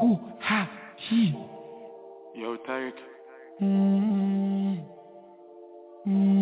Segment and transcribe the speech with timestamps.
[0.00, 0.68] Who ha
[1.08, 1.34] he?
[2.34, 2.94] Yo, Tyke.
[3.62, 4.82] Mm.
[6.06, 6.35] Mm.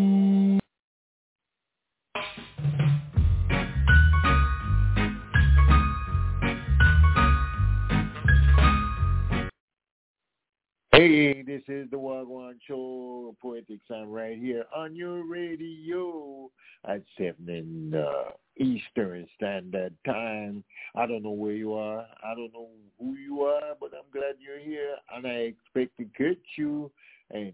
[11.47, 16.51] This is the Wagwan Show, Poetic Sam right here on your radio
[16.89, 20.65] at 7 in uh, Eastern Standard Time.
[20.95, 22.07] I don't know where you are.
[22.25, 22.69] I don't know
[22.99, 26.91] who you are, but I'm glad you're here, and I expect to get you.
[27.31, 27.53] And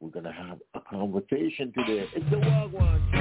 [0.00, 2.08] we're going to have a conversation today.
[2.14, 3.17] It's the Wagwan Show.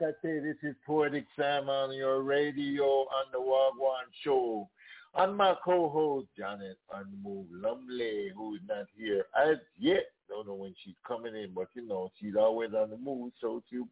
[0.00, 4.68] Like I say, this is Poetic Sam on your radio on the Wagwan Show.
[5.14, 10.04] And my co-host, Janet Unmove Lumley, who is not here as yet.
[10.28, 13.62] Don't know when she's coming in, but you know, she's always on the move, so
[13.70, 13.88] she'll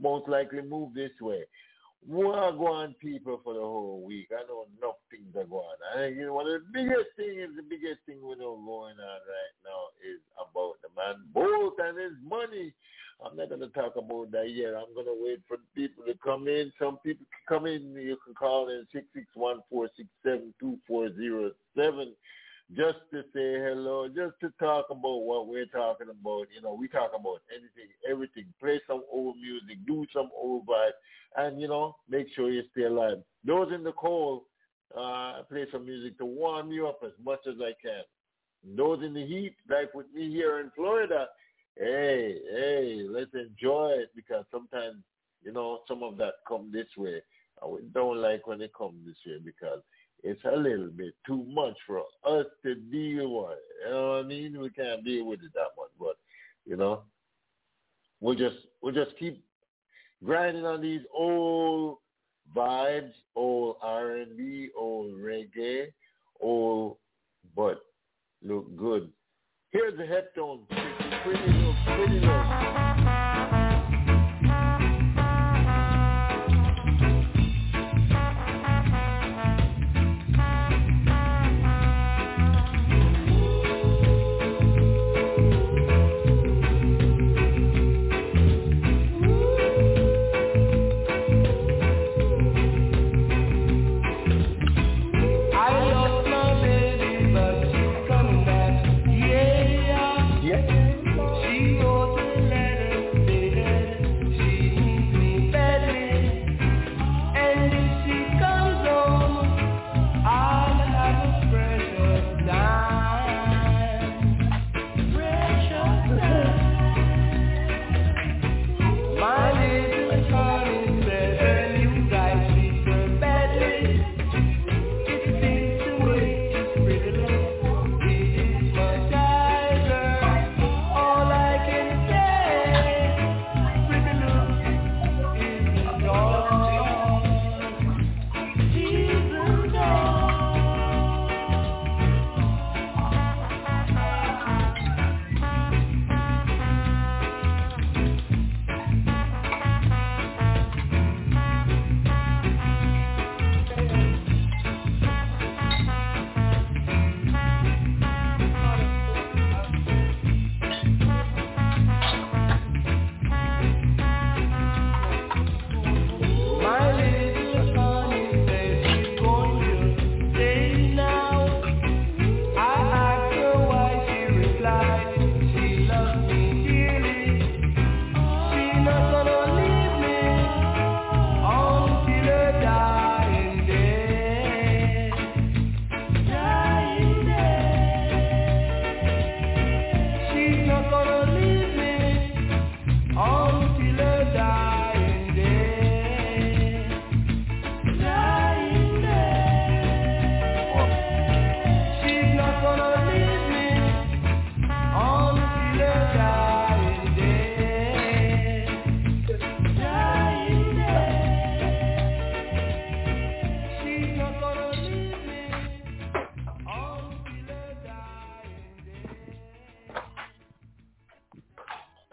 [0.00, 1.42] most likely move this way.
[2.10, 4.28] Wagwan people for the whole week.
[4.32, 5.98] I know enough things are going on.
[5.98, 8.56] I think you know, one of the biggest thing is the biggest thing we know
[8.56, 12.72] going on right now is about the man Bolt and his money.
[13.24, 14.74] I'm not going to talk about that yet.
[14.74, 16.72] I'm going to wait for people to come in.
[16.78, 17.94] Some people can come in.
[17.94, 22.14] You can call in six six one four six seven two four zero seven
[22.76, 26.46] just to say hello, just to talk about what we're talking about.
[26.54, 28.46] You know, we talk about anything, everything.
[28.60, 30.92] Play some old music, do some old vibe,
[31.36, 33.18] and, you know, make sure you stay alive.
[33.44, 34.42] Those in the cold,
[34.96, 38.02] uh, play some music to warm you up as much as I can.
[38.76, 41.26] Those in the heat, like with me here in Florida,
[41.76, 44.96] hey, hey, let's enjoy it because sometimes,
[45.42, 47.22] you know, some of that come this way.
[47.62, 49.80] I don't like when it come this way because
[50.22, 53.58] it's a little bit too much for us to deal with.
[53.84, 54.60] You know what I mean?
[54.60, 56.16] We can't deal with it that much, but
[56.64, 57.02] you know,
[58.20, 59.44] we'll just we'll just keep
[60.24, 61.98] grinding on these old
[62.56, 65.86] vibes, old R and B, old reggae,
[66.40, 66.96] old
[67.56, 67.82] but
[68.42, 69.10] look good.
[69.70, 70.66] Here's the headstone.
[71.22, 72.81] Pretty look, pretty look.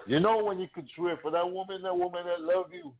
[0.09, 2.91] You know when you could swear for that woman, that woman that love you,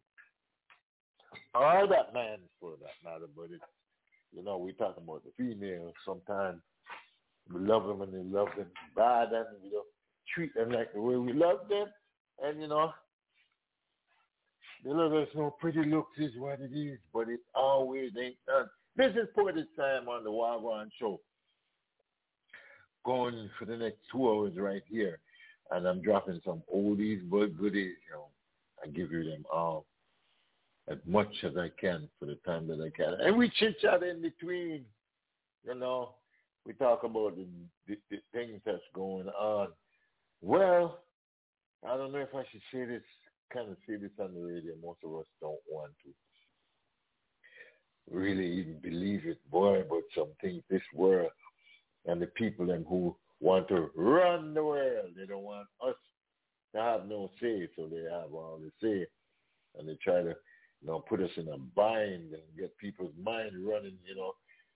[1.55, 3.63] or that man for that matter, but it's
[4.31, 5.91] you know we talking about the female.
[6.05, 6.61] Sometimes
[7.51, 9.87] we love them and they love them bad, and we don't
[10.35, 11.87] treat them like the way we love them,
[12.43, 12.91] and you know
[14.85, 18.69] they let us know pretty looks is what it is, but it always ain't done.
[18.95, 21.19] This is Poetic Time on the Wagwan Show.
[23.03, 25.19] Going for the next two hours right here
[25.71, 27.95] and I'm dropping some oldies but goodies.
[28.07, 28.27] You know,
[28.83, 29.85] I give you them all
[30.89, 34.03] as much as I can for the time that I can, and we chit chat
[34.03, 34.85] in between.
[35.65, 36.15] You know,
[36.65, 37.45] we talk about the,
[37.87, 39.67] the, the things that's going on.
[40.41, 40.99] Well,
[41.87, 43.03] I don't know if I should say this,
[43.53, 44.73] kind of say this on the radio.
[44.81, 46.11] Most of us don't want to
[48.15, 49.83] really even believe it, boy.
[49.87, 51.31] But some things, this world
[52.05, 55.11] and the people and who want to run the world.
[55.17, 55.95] They don't want us
[56.75, 59.07] to have no say, so they have all the say,
[59.77, 60.35] and they try to,
[60.81, 64.33] you know, put us in a bind and get people's mind running, you know,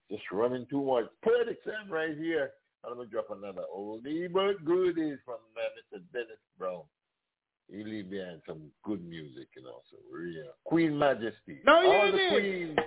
[0.09, 1.05] just running too much.
[1.23, 2.51] Poetic Sam right here.
[2.85, 6.01] I'm gonna drop another oldie but goodies from uh, Mr.
[6.11, 6.81] Dennis Brown.
[7.71, 9.79] He leave behind some good music, you know.
[9.89, 11.59] So real Queen Majesty.
[11.65, 12.77] No, you all the queens.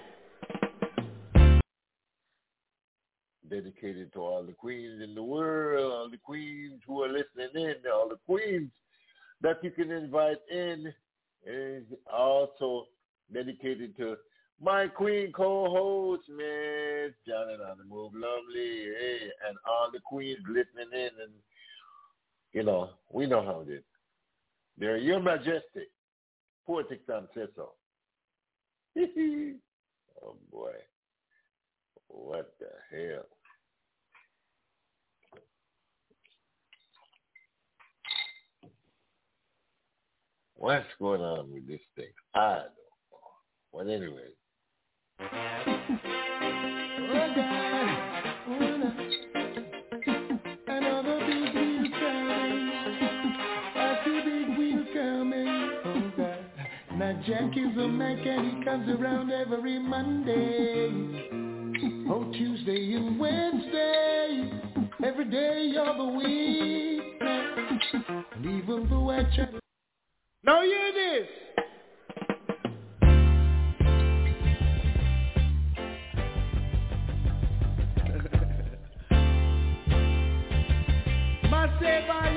[3.51, 7.75] Dedicated to all the queens in the world, all the queens who are listening in,
[7.93, 8.71] all the queens
[9.41, 10.93] that you can invite in
[11.47, 12.87] is also
[13.33, 14.17] dedicated to
[14.61, 20.93] my queen co-host, Miss Janet on the Move Lovely, hey, and all the queens listening
[20.93, 21.33] in, and
[22.53, 23.83] you know, we know how it is.
[24.79, 25.87] They're your majesty,
[26.67, 27.73] Poetic Sam says so.
[28.97, 30.73] oh boy.
[32.09, 33.25] What the hell?
[40.59, 42.07] What's going on with this thing?
[42.35, 43.21] I don't know.
[43.75, 44.31] But anyway.
[56.99, 60.89] Now Jack is a Mac and he comes around every Monday.
[62.09, 64.51] Oh, Tuesday and Wednesday,
[65.05, 67.03] every day of the week.
[68.35, 69.51] And even though I check.
[70.47, 71.27] Now hear this.
[81.51, 82.36] Myself,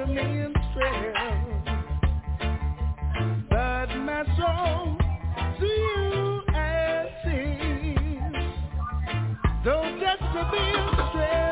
[0.00, 0.56] to me and
[3.50, 4.96] but my soul
[5.58, 6.42] to you
[9.64, 11.49] though just to be a stranger.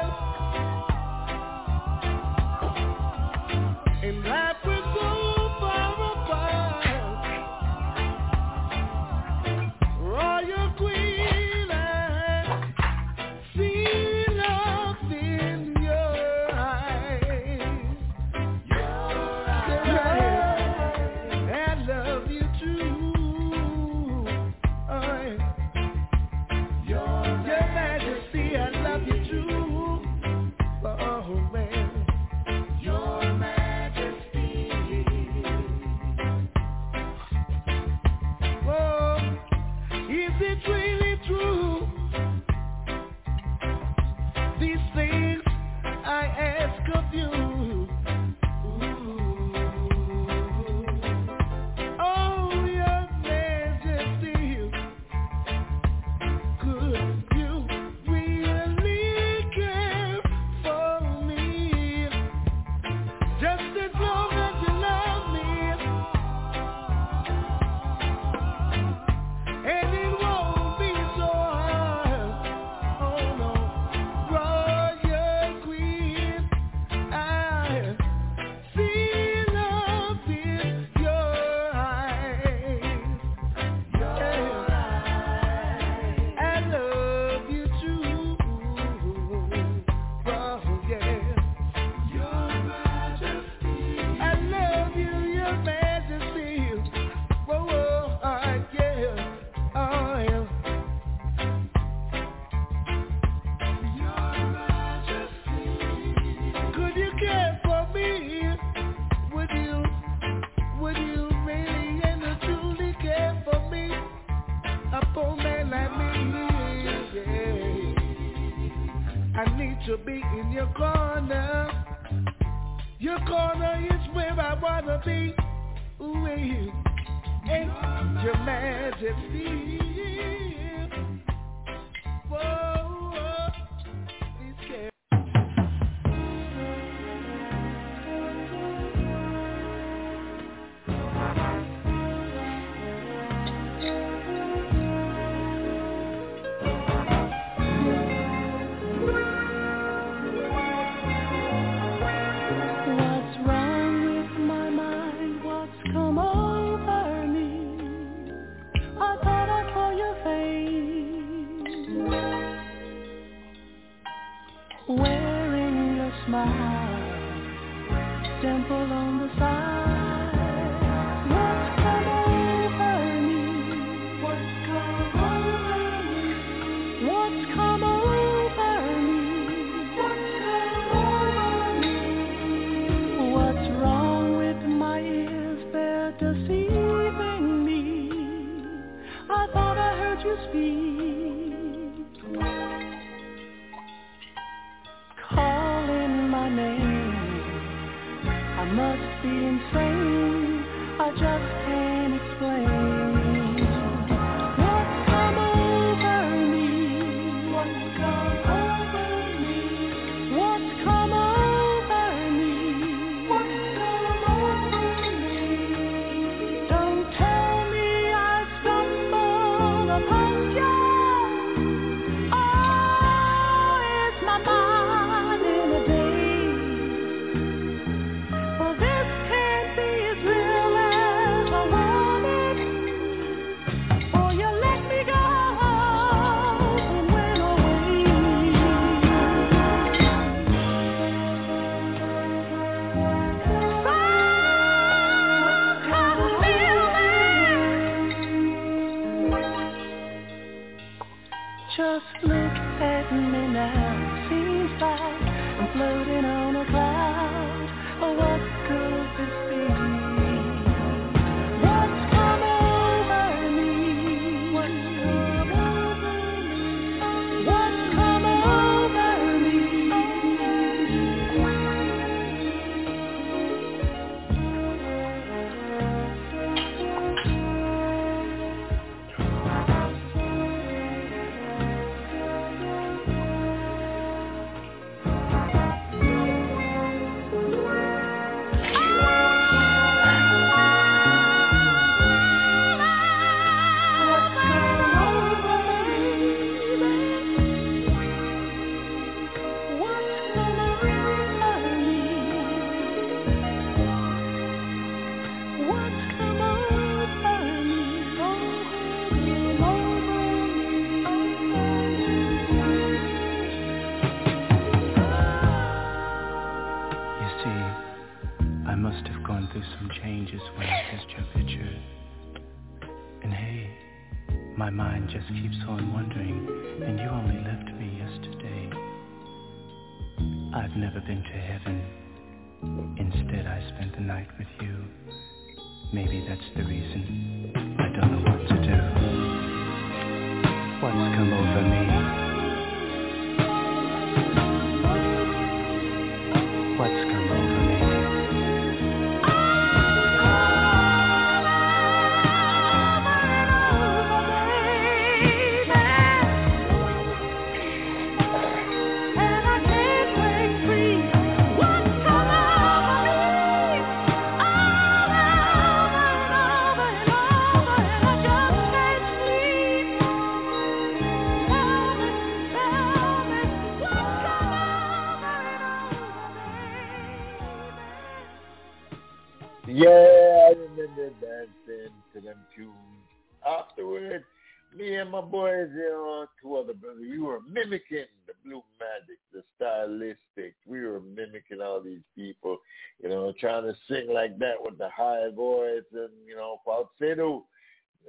[394.91, 397.47] high voice and, you know, falsetto.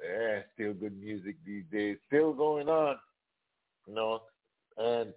[0.03, 1.97] Yeah, still good music these days.
[2.07, 2.95] Still going on.
[3.87, 4.21] You know,
[4.77, 5.13] and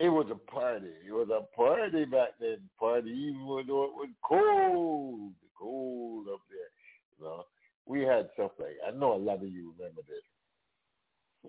[0.00, 0.90] it was a party.
[1.06, 2.58] It was a party back then.
[2.78, 7.18] Party even though it was cold, cold up there.
[7.18, 7.44] You know,
[7.86, 10.24] we had stuff like I know a lot of you remember this.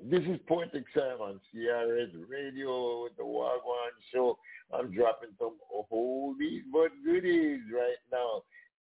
[0.03, 4.37] This is Point Sam on CRS Radio with the Wagwan Show.
[4.73, 5.55] I'm dropping some
[5.91, 8.43] oldies but goodies right now.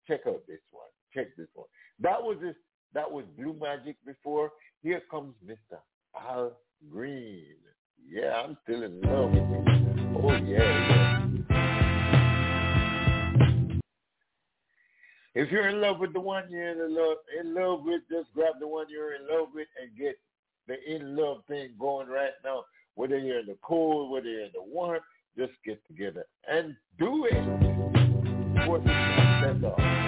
[0.09, 0.87] Check out this one.
[1.15, 1.67] Check this one.
[2.01, 2.55] That was this.
[2.95, 4.51] that was Blue Magic before.
[4.83, 5.79] Here comes Mr.
[6.19, 6.57] Al
[6.91, 7.57] Green.
[8.11, 10.17] Yeah, I'm still in love with him.
[10.17, 11.25] Oh yeah, yeah.
[15.35, 18.55] If you're in love with the one you're in love in love with, just grab
[18.61, 20.19] the one you're in love with and get
[20.67, 22.65] the in love thing going right now.
[22.95, 25.01] Whether you're in the cold, whether you're in the warm,
[25.37, 27.88] just get together and do it
[28.69, 29.63] important.
[29.63, 30.08] That's all.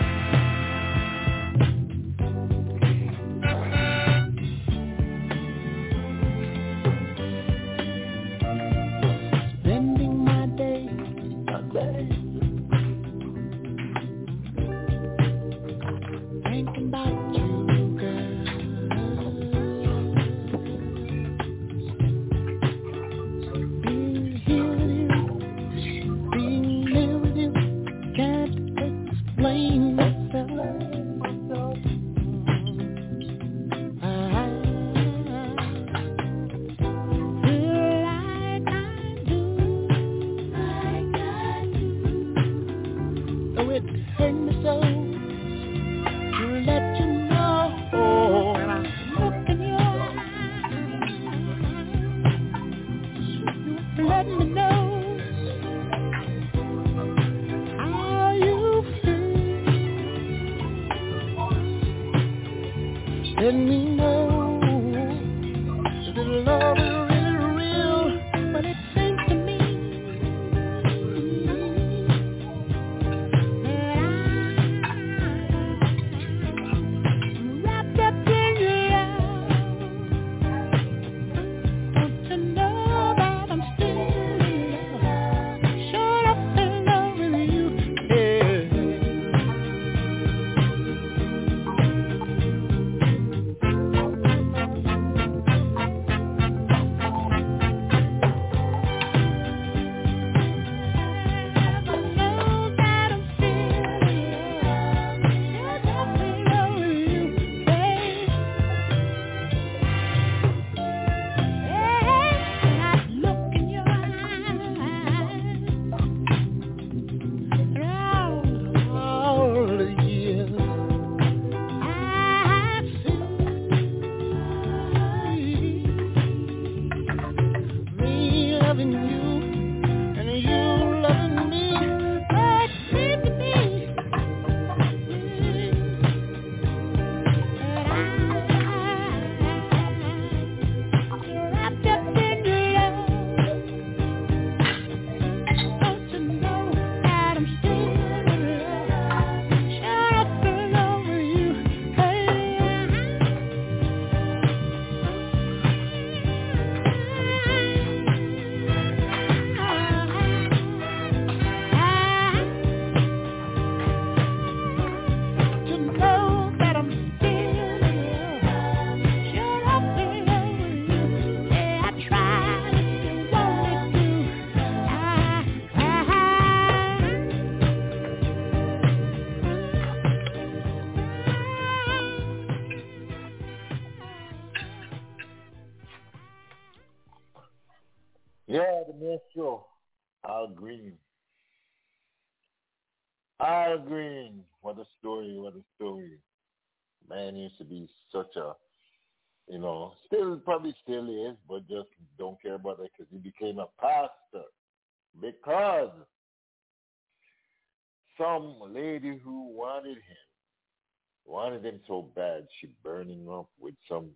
[212.61, 212.69] She
[213.09, 214.11] him up with some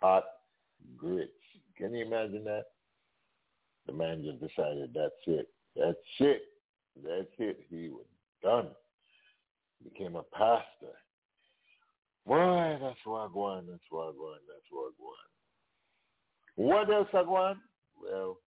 [0.00, 0.24] hot
[0.96, 1.32] grits.
[1.76, 2.64] Can you imagine that?
[3.86, 5.48] The man just decided that's it.
[5.76, 6.42] That's it.
[7.02, 7.60] That's it.
[7.70, 8.06] He was
[8.42, 8.68] done.
[9.82, 10.94] Became a pastor.
[12.26, 15.28] Boy, that's Wagwan, that's Wagwan, that's Wagwan.
[16.56, 17.58] What else want?
[18.02, 18.38] Well,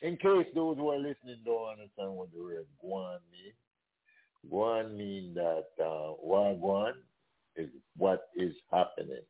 [0.00, 3.54] in case those who are listening don't understand what the word guan means,
[4.50, 6.92] guan means that uh, wagwan
[7.56, 9.22] is what is happening.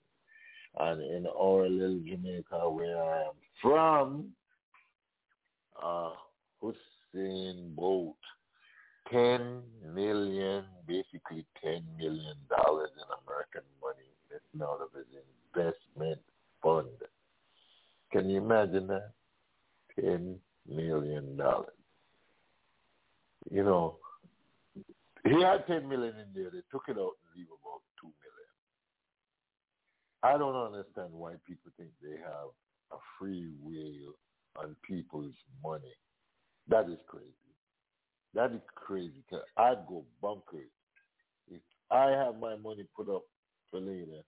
[0.78, 4.28] And in our little Jamaica where I am from,
[5.82, 6.12] uh,
[6.62, 8.16] Usain Bolt,
[9.10, 9.62] 10
[9.94, 15.06] million, basically $10 million in American money missing out of his
[15.54, 16.20] investment
[16.62, 16.88] fund.
[18.12, 19.12] Can you imagine that?
[19.98, 20.36] Ten
[20.68, 21.68] million dollars.
[23.50, 23.96] You know,
[25.24, 26.50] he had ten million in there.
[26.50, 27.80] They took it out and leave about.
[30.22, 32.50] I don't understand why people think they have
[32.92, 34.14] a free will
[34.56, 35.94] on people's money.
[36.68, 37.26] That is crazy.
[38.34, 39.24] That is crazy.
[39.30, 40.70] Cause I'd go bonkers
[41.50, 43.22] if I have my money put up
[43.70, 44.22] for later,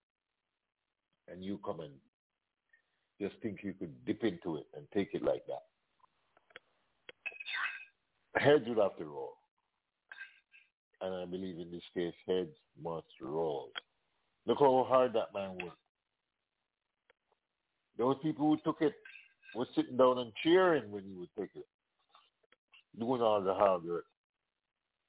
[1.29, 1.93] and you come and
[3.21, 5.63] just think you could dip into it and take it like that.
[8.41, 9.35] Heads would have to roll.
[11.01, 13.71] And I believe in this case, heads must roll.
[14.47, 15.77] Look how hard that man worked.
[17.99, 18.95] Those people who took it
[19.55, 21.67] were sitting down and cheering when he would take it,
[22.99, 24.07] doing all the hard work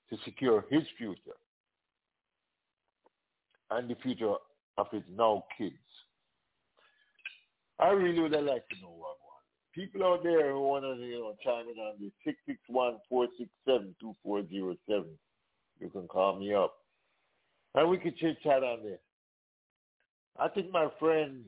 [0.10, 1.38] to secure his future
[3.72, 4.36] and the future
[4.78, 5.76] of his now kids.
[7.80, 9.42] I really would have liked to know what one.
[9.74, 11.98] People out there who want to, you know, chime in on
[14.50, 15.18] zero seven.
[15.80, 16.76] You can call me up,
[17.76, 19.00] and we can chit chat on there.
[20.40, 21.44] I think my friend,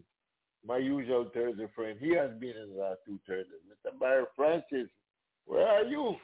[0.68, 3.62] my usual Thursday friend, he has been in the last two Thursdays.
[3.70, 3.92] Mr.
[4.00, 4.90] Barry Francis,
[5.46, 6.16] where are you?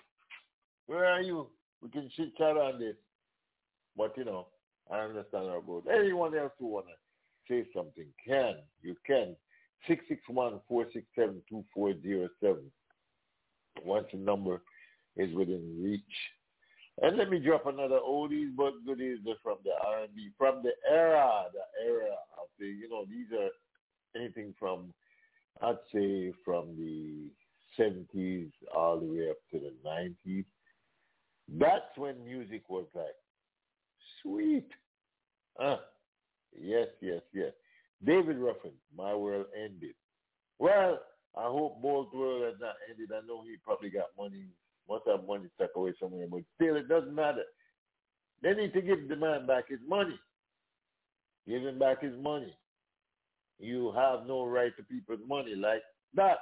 [0.88, 1.48] Where are you?
[1.82, 2.96] We can chit chat on this.
[3.96, 4.48] But you know,
[4.92, 6.96] I understand about anyone else who wanna
[7.48, 8.56] say something can.
[8.82, 9.36] You can.
[9.90, 12.72] 661-467-2407.
[13.84, 14.62] Once the number
[15.18, 16.32] is within reach.
[17.02, 21.66] And let me drop another oldies but goodies from the R&B, from the era, the
[21.84, 23.50] era of the, you know, these are
[24.15, 24.93] anything from,
[25.62, 27.30] I'd say from the
[27.80, 30.45] 70s all the way up to the 90s.
[31.47, 33.06] That's when music was like,
[34.21, 34.67] sweet.
[35.62, 35.78] Uh,
[36.58, 37.52] yes, yes, yes.
[38.04, 39.95] David Ruffin, My World Ended.
[40.60, 41.00] Well,
[41.38, 43.10] I hope Bolt World has not ended.
[43.12, 44.45] I know he probably got money
[44.91, 47.43] must have money stuck away somewhere, but still it doesn't matter.
[48.43, 50.19] They need to give the man back his money.
[51.47, 52.54] Give him back his money.
[53.62, 55.84] You have no right to people's money like
[56.15, 56.38] that.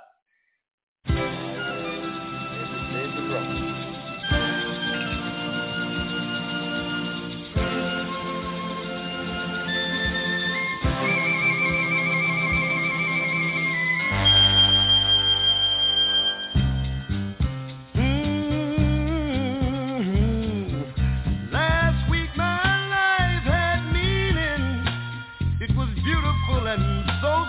[26.70, 27.49] and so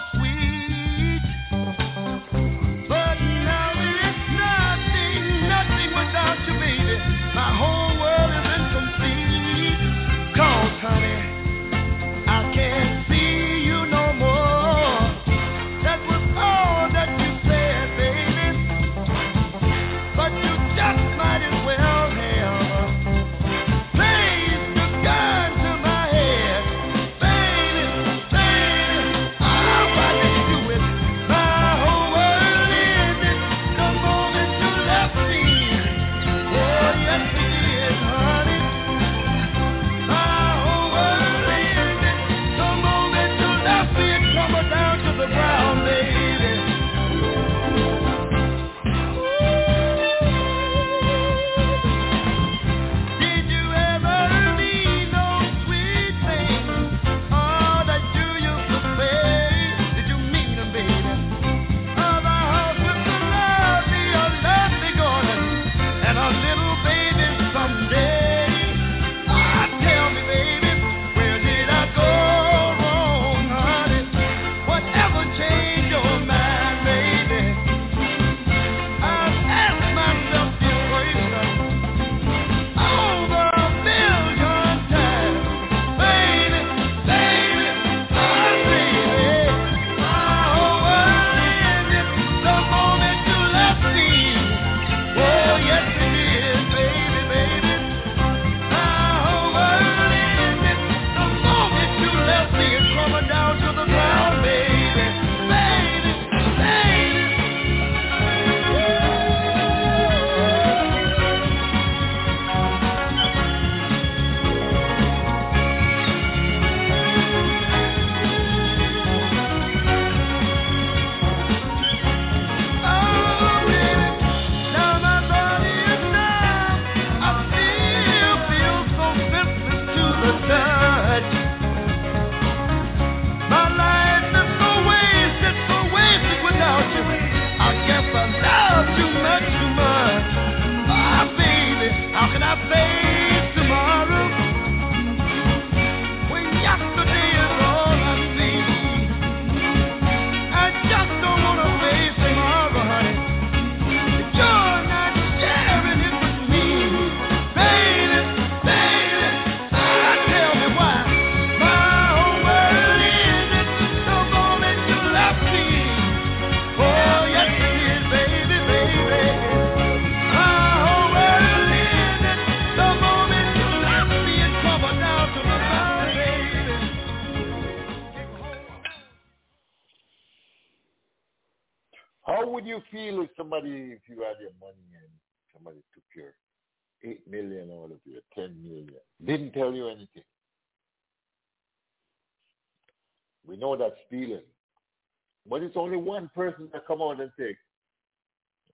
[196.87, 197.56] come out and say,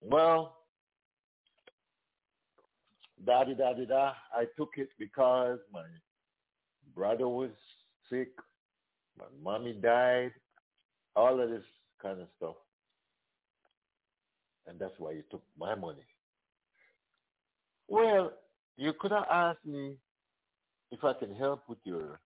[0.01, 0.57] well,
[3.25, 5.85] da da da da, I took it because my
[6.95, 7.51] brother was
[8.11, 8.29] sick,
[9.19, 10.33] my mommy died,
[11.15, 11.65] all of this
[12.03, 12.57] kind of stuff.
[14.67, 16.05] And that's why you took my money.
[17.89, 18.33] Well,
[18.77, 19.97] you could have asked me
[20.91, 22.21] if I can help with your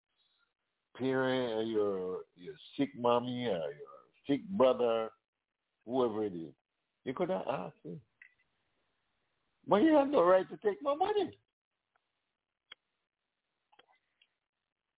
[0.98, 5.10] parent or your your sick mommy or your sick brother,
[5.86, 6.54] whoever it is,
[7.06, 7.98] you could not ask me.
[9.68, 11.32] But you have no right to take my money.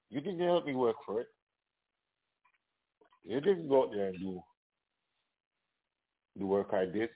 [0.10, 1.28] You didn't help me work for it.
[3.24, 4.42] You didn't go out there and do
[6.38, 7.10] the work I did.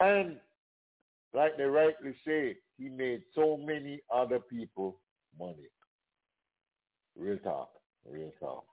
[0.00, 0.36] And
[1.34, 5.00] like they rightly say, he made so many other people
[5.38, 5.68] money.
[7.16, 7.70] Real talk.
[8.08, 8.64] Real talk.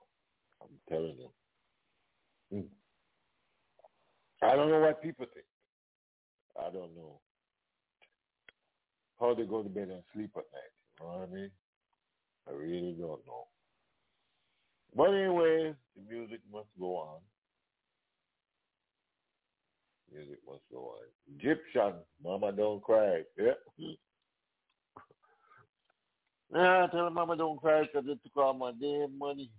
[0.62, 1.30] I'm telling you.
[2.52, 2.66] Hmm.
[4.46, 5.46] I don't know what people think.
[6.58, 7.20] I don't know
[9.20, 10.72] how they go to bed and sleep at night.
[11.00, 11.50] You know what I mean?
[12.48, 13.46] I really don't know.
[14.94, 17.20] But anyway, the music must go on.
[20.12, 21.06] Music must go on.
[21.38, 23.22] Egyptian, Mama Don't Cry.
[23.38, 23.52] Yeah.
[26.54, 29.50] yeah, tell Mama Don't Cry because it took all my damn money.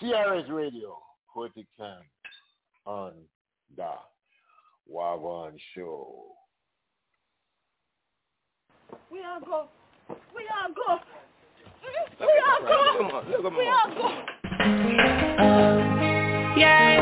[0.00, 0.96] CRS Radio,
[1.32, 2.04] Poetic Time
[2.86, 3.12] on
[3.76, 3.90] the
[4.90, 6.24] Wagwan Show.
[9.10, 9.68] We are go.
[10.34, 10.98] We are go.
[12.20, 13.50] We are go.
[13.50, 14.08] We are go.
[16.56, 17.00] Yeah,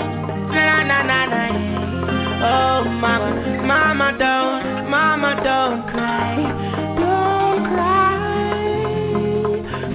[0.48, 1.89] na na na na.
[2.42, 3.30] Oh mama,
[3.66, 6.36] mama don't, mama don't cry,
[6.96, 8.16] don't cry,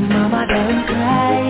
[0.09, 1.41] mama don't cry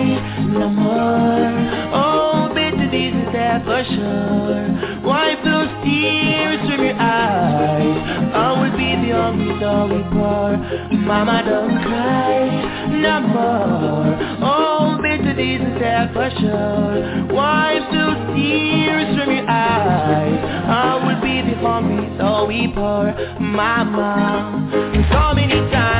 [0.56, 1.52] no more.
[1.92, 4.62] Oh, bitter this is there for sure.
[5.04, 7.96] Wipe those tears from your eyes.
[8.32, 10.06] I will be the only dog we.
[11.06, 14.16] Mama don't cry no more.
[14.42, 14.75] Oh,
[15.26, 17.34] bitter this is there for sure.
[17.34, 20.38] Wipe those tears from your eyes.
[20.68, 23.12] I will be the hungry so we pour.
[23.40, 24.70] Mama,
[25.10, 25.95] so many times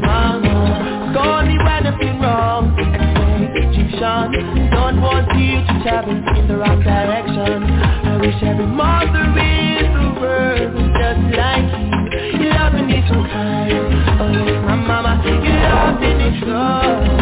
[0.00, 1.12] mama.
[1.12, 2.76] Scold me when I've wrong.
[4.70, 5.28] Don't want
[6.08, 7.62] in the wrong direction.
[7.62, 11.68] I wish every mother in the world was just like
[12.40, 12.50] you.
[13.08, 13.72] So kind.
[14.20, 14.28] Oh
[14.66, 15.22] my mama,
[16.40, 17.19] so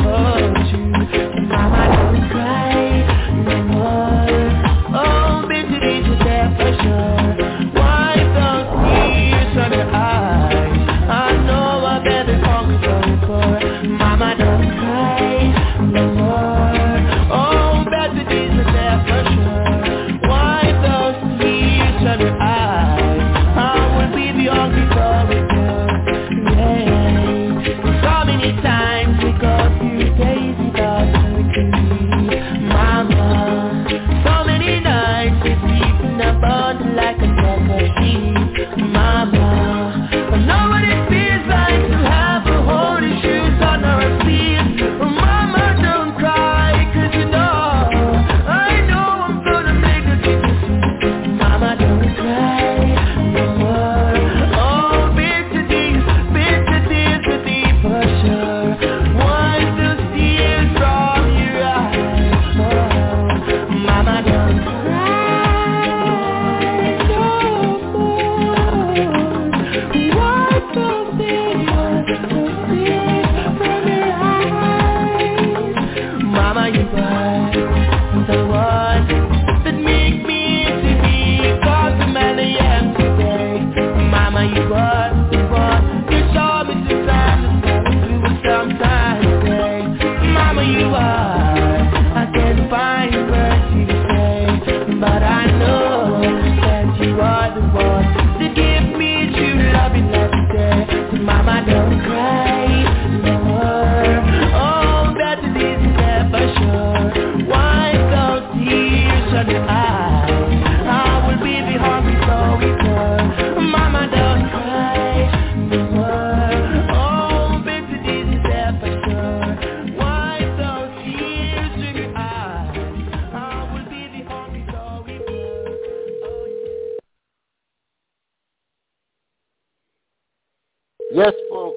[131.19, 131.77] Yes, folks.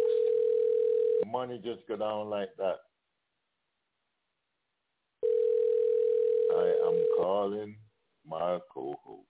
[1.31, 2.75] Money just go down like that.
[6.55, 7.75] I am calling
[8.23, 9.25] my co-host.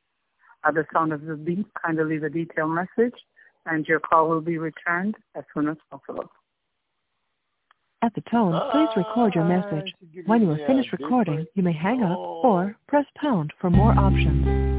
[0.65, 3.15] At the sound of the beep, kindly leave a detailed message,
[3.65, 6.29] and your call will be returned as soon as possible.
[8.01, 9.93] At the tone, please record your message.
[10.25, 14.78] When you are finished recording, you may hang up or press pound for more options.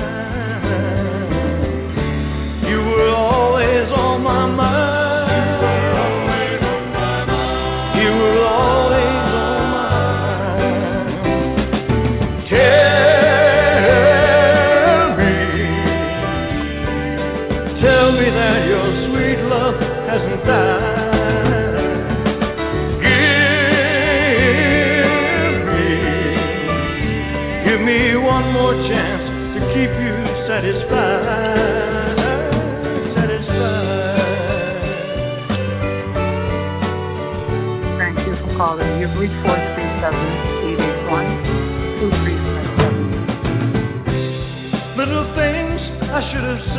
[2.69, 5.10] You were always on my mind.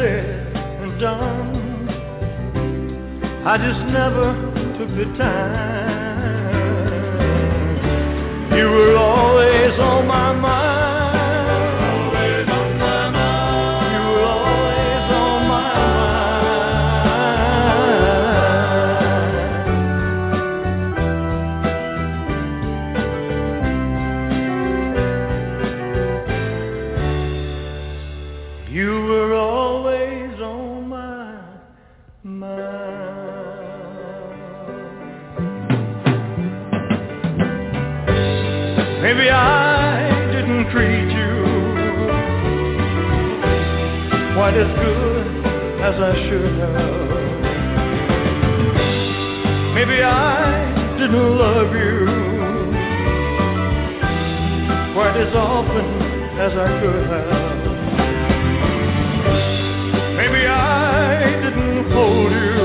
[0.02, 1.88] said and done.
[3.46, 4.34] I just never
[4.76, 6.02] took the time.
[8.56, 10.31] You were always on my
[49.92, 52.06] Maybe I didn't love you
[54.94, 55.86] quite as often
[56.40, 57.60] as I could have.
[60.16, 62.56] Maybe I didn't hold you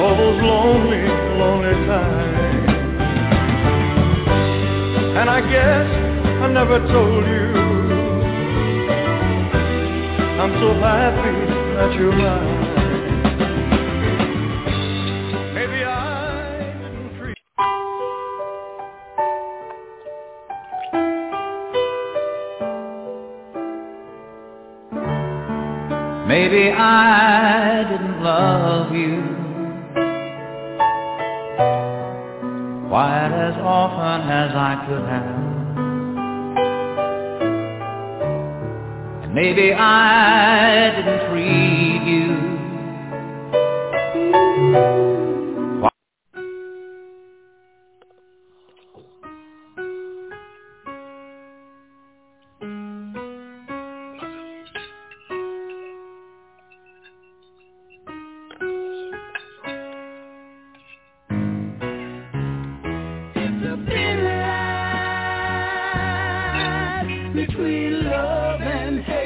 [0.00, 1.06] all those lonely,
[1.42, 2.70] lonely times.
[5.18, 5.88] And I guess
[6.40, 7.46] I never told you
[10.40, 11.34] I'm so happy
[11.74, 12.55] that you're mine.
[39.56, 42.28] Maybe I didn't treat you.
[45.80, 45.90] Wow.
[67.34, 69.25] between love and hate.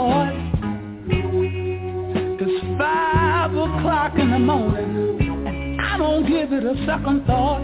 [0.00, 0.28] boy.
[2.42, 7.60] It's five o'clock in the morning, and I don't give it a second thought.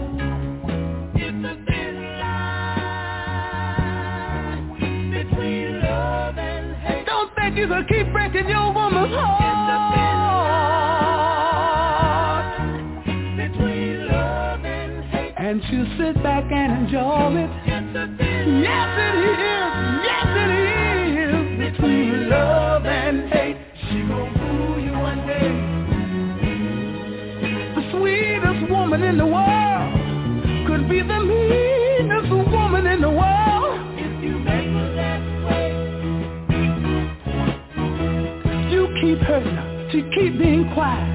[1.15, 2.69] It's a thin line
[5.11, 7.05] between love and hate.
[7.07, 9.41] Don't think you can keep breaking your woman's heart.
[9.41, 10.17] It's a thin
[15.39, 17.49] and she'll sit back and enjoy it.
[18.63, 18.96] Yes.
[39.97, 41.09] she keep being quiet.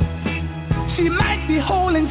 [0.96, 2.10] She might be holding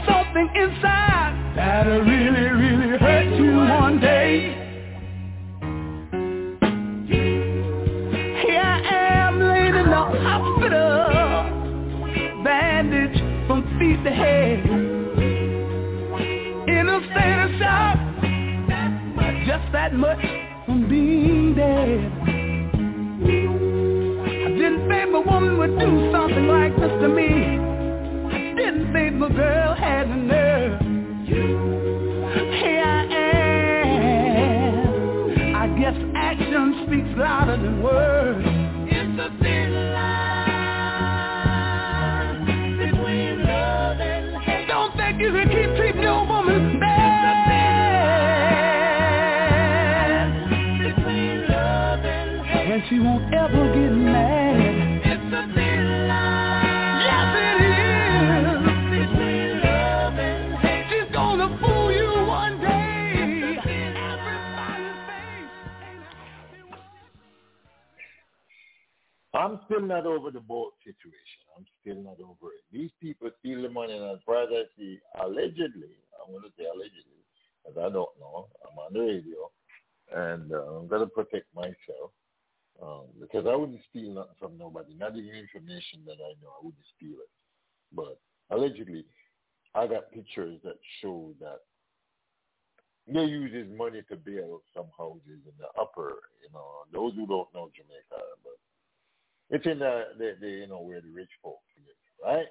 [99.66, 102.48] in the, the, the you know where the rich folks live, right?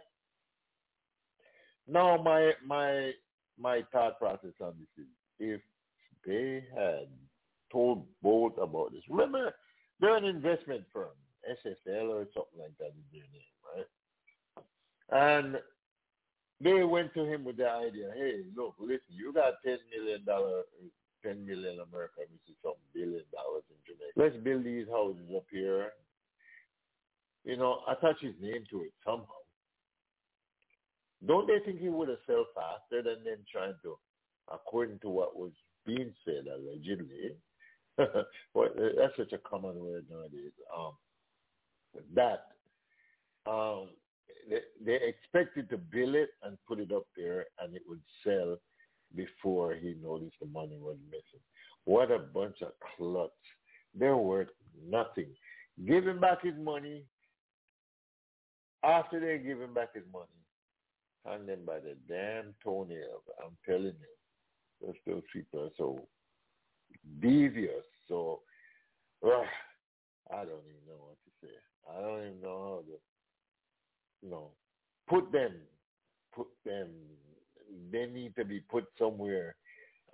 [1.87, 3.13] Now my my
[3.59, 5.61] my thought process on this is if
[6.27, 7.09] they had
[7.73, 9.03] told Bolt about this.
[9.09, 9.55] Remember,
[10.01, 11.15] they're an investment firm,
[11.49, 13.87] SSL or something like that is their name, right?
[15.13, 15.57] And
[16.61, 20.63] they went to him with the idea, hey, look, listen, you got ten million dollar,
[21.25, 24.13] ten million American, which is some billion dollars in Jamaica.
[24.17, 25.93] Let's build these houses up here
[27.45, 29.27] you know, attach his name to it somehow.
[31.27, 33.97] Don't they think he would have sold faster than them trying to,
[34.53, 35.53] according to what was
[35.87, 37.37] being said allegedly?
[38.55, 40.53] well, that's such a common word nowadays.
[40.77, 40.93] Um,
[42.15, 42.47] that
[43.47, 43.89] um,
[44.49, 48.57] they, they expected to bill it and put it up there, and it would sell
[49.15, 51.41] before he noticed the money was missing.
[51.85, 53.33] What a bunch of klutz!
[53.99, 54.49] They're worth
[54.89, 55.29] nothing.
[55.87, 57.05] Give him back his money,
[58.83, 60.27] after they give him back his money,
[61.27, 63.23] hang them by the damn toenails.
[63.45, 66.01] I'm telling you, those, those people are so
[67.21, 67.85] devious.
[68.09, 68.41] So,
[69.25, 69.29] uh,
[70.33, 71.55] I don't even know what to say.
[71.91, 72.99] I don't even know how to,
[74.23, 74.51] you know,
[75.09, 75.53] put them,
[76.35, 76.89] put them.
[77.93, 79.57] They need to be put somewhere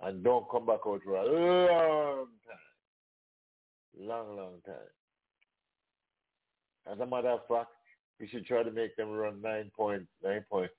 [0.01, 4.07] and don't come back out for a long time.
[4.07, 4.75] Long, long time.
[6.91, 7.71] As a matter of fact,
[8.19, 10.69] we should try to make them run 9.9.6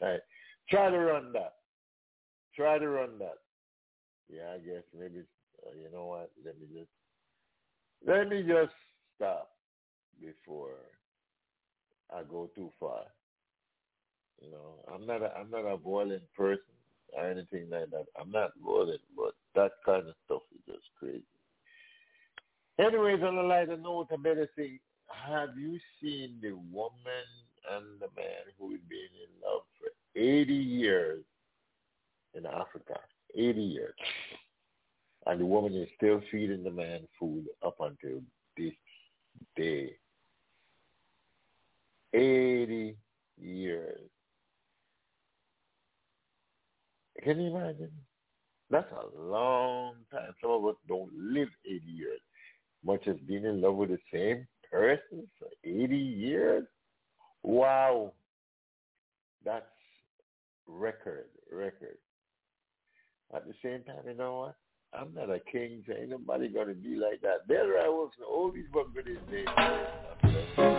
[0.00, 0.20] times.
[0.68, 1.54] Try to run that.
[2.54, 3.38] Try to run that.
[4.28, 5.22] Yeah, I guess maybe,
[5.64, 6.90] uh, you know what, let me just,
[8.06, 8.72] let me just
[9.16, 9.50] stop
[10.20, 10.74] before
[12.12, 13.02] I go too far.
[14.40, 16.62] You know, I'm not a, I'm not a violent person
[17.16, 18.06] or anything like that.
[18.20, 21.22] I'm not violent, but that kind of stuff is just crazy.
[22.78, 24.78] Anyways, on a lighter note, a better thing,
[25.08, 27.26] have you seen the woman
[27.72, 29.88] and the man who has been in love for
[30.20, 31.24] 80 years
[32.34, 32.98] in Africa?
[33.34, 33.94] 80 years.
[35.26, 38.20] And the woman is still feeding the man food up until
[38.56, 38.72] this
[39.56, 39.96] day.
[42.14, 42.96] 80
[43.38, 44.00] years.
[47.22, 47.90] Can you imagine?
[48.70, 50.32] That's a long time.
[50.40, 52.20] Some of us don't live 80 years,
[52.84, 56.64] much as being in love with the same person for 80 years?
[57.42, 58.12] Wow.
[59.44, 59.64] That's
[60.66, 61.98] record, record.
[63.34, 64.56] At the same time, you know what?
[64.92, 67.48] I'm not a king, so ain't nobody gonna be like that.
[67.48, 70.75] There I was, all these buggers these days.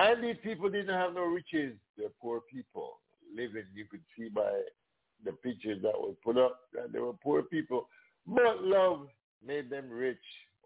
[0.00, 1.76] And these people didn't have no riches.
[1.96, 3.00] They're poor people
[3.34, 3.64] living.
[3.74, 4.48] You could see by
[5.24, 7.88] the pictures that were put up that they were poor people.
[8.24, 9.08] But love
[9.44, 10.18] made them rich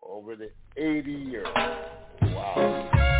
[0.03, 1.47] over the 80 years.
[1.55, 3.12] Wow.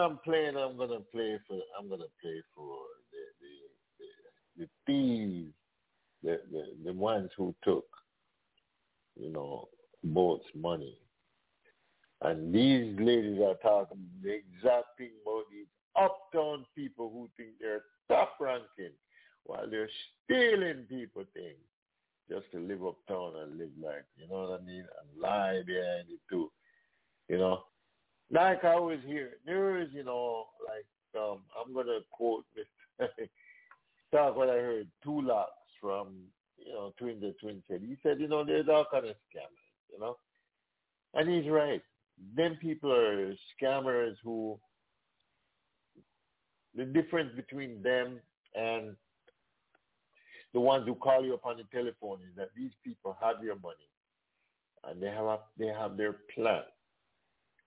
[0.00, 1.58] I'm playing, I'm gonna play for.
[1.78, 2.76] I'm gonna play for
[3.12, 3.54] the the
[4.58, 5.54] the, the thieves,
[6.22, 7.86] the, the the ones who took,
[9.16, 9.68] you know,
[10.02, 10.96] Bolt's money.
[12.22, 17.82] And these ladies are talking the exact thing about these uptown people who think they're
[18.08, 18.94] top ranking
[19.44, 19.88] while they're
[20.24, 21.56] stealing people things
[22.28, 24.84] just to live uptown and live like, you know what I mean?
[24.84, 26.50] And lie behind it too.
[27.28, 27.62] You know?
[28.30, 30.86] Like I always hear, there is, you know, like
[31.20, 32.44] um I'm gonna quote
[34.12, 35.50] talk what I heard, two locks
[35.80, 36.16] from,
[36.58, 37.80] you know, Twin the Twin said.
[37.82, 40.16] He said, you know, there's all kind of scammers, you know?
[41.14, 41.82] And he's right.
[42.36, 44.58] Them people are scammers who
[46.76, 48.20] the difference between them
[48.54, 48.94] and
[50.52, 53.56] the ones who call you up on the telephone is that these people have your
[53.56, 53.88] money
[54.84, 56.62] and they have a, they have their plan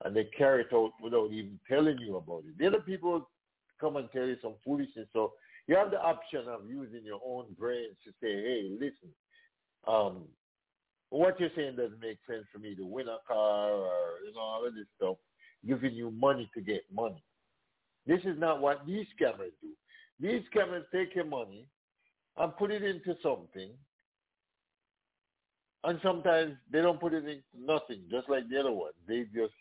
[0.04, 2.58] and they carry it out without even telling you about it.
[2.58, 3.30] The other people
[3.80, 5.08] come and tell you some foolishness.
[5.14, 5.34] So
[5.68, 9.14] you have the option of using your own brains to say, hey, listen,
[9.88, 10.24] um,
[11.10, 14.41] what you're saying doesn't make sense for me to win a car or, you know,
[14.41, 15.18] all of this stuff,
[15.66, 17.24] giving you money to get money.
[18.06, 19.70] This is not what these scammers do.
[20.20, 21.68] These scammers take your money
[22.38, 23.72] and put it into something.
[25.86, 28.91] And sometimes they don't put it into nothing, just like the other one.
[29.08, 29.54] They just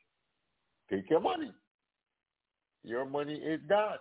[0.92, 1.50] take your money.
[2.84, 3.98] Your money is gone.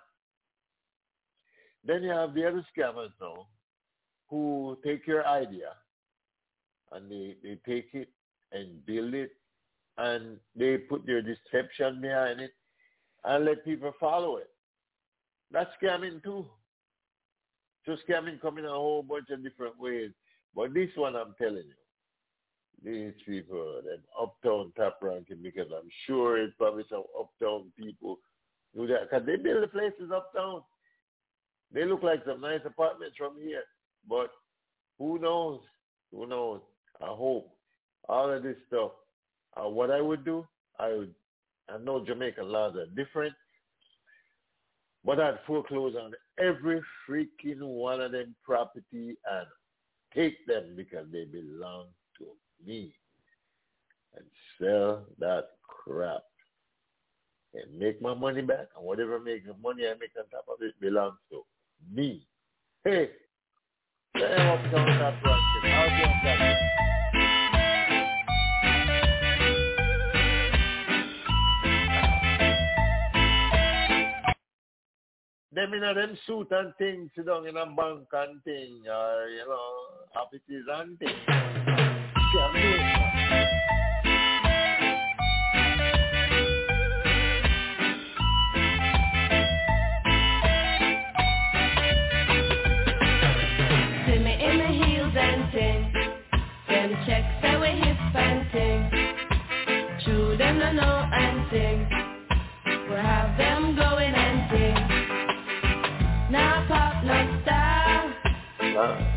[1.84, 3.48] Then you have the other scammers now
[4.30, 5.72] who take your idea
[6.92, 8.10] and they, they take it
[8.52, 9.32] and build it
[9.98, 12.52] and they put their deception behind it
[13.24, 14.50] and let people follow it.
[15.52, 16.46] That's scamming too.
[17.86, 20.12] So scamming come in a whole bunch of different ways.
[20.56, 21.81] But this one I'm telling you,
[22.84, 28.20] these people, them uptown top ranking, because I'm sure it's probably some uptown people
[28.76, 29.10] do that.
[29.10, 30.62] Because they build the places uptown.
[31.74, 33.64] They look like some nice apartments from here.
[34.10, 34.32] But
[34.98, 35.62] who knows?
[36.12, 36.62] Who knows?
[37.02, 37.52] I hope
[38.10, 38.92] all of this stuff.
[39.56, 40.46] Uh, what I would do,
[40.80, 41.14] I would,
[41.70, 43.34] I know Jamaican laws are different,
[45.04, 49.48] but I'd foreclose on every freaking one of them property and
[50.14, 52.26] take them because they belong to
[52.66, 52.94] me
[54.16, 54.26] and
[54.60, 56.24] sell that crap
[57.54, 60.62] and make my money back and whatever make the money I make on top of
[60.62, 61.44] it belongs to
[61.94, 62.26] me.
[62.84, 63.10] Hey.
[64.16, 64.92] I'll be on
[75.62, 79.28] them in a them suit and things, sit down in a bank and thing, or,
[79.30, 81.61] you know, offices and things.
[96.68, 98.92] Them checks say we hip and things.
[100.06, 101.90] True them no know and things.
[102.88, 106.32] We'll have them going and things.
[106.32, 109.11] Now pop no style.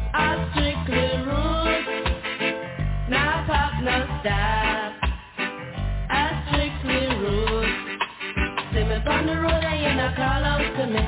[4.24, 4.92] Style.
[6.08, 7.04] I strictly.
[8.72, 10.16] See me on the road and you not
[10.76, 11.04] to me.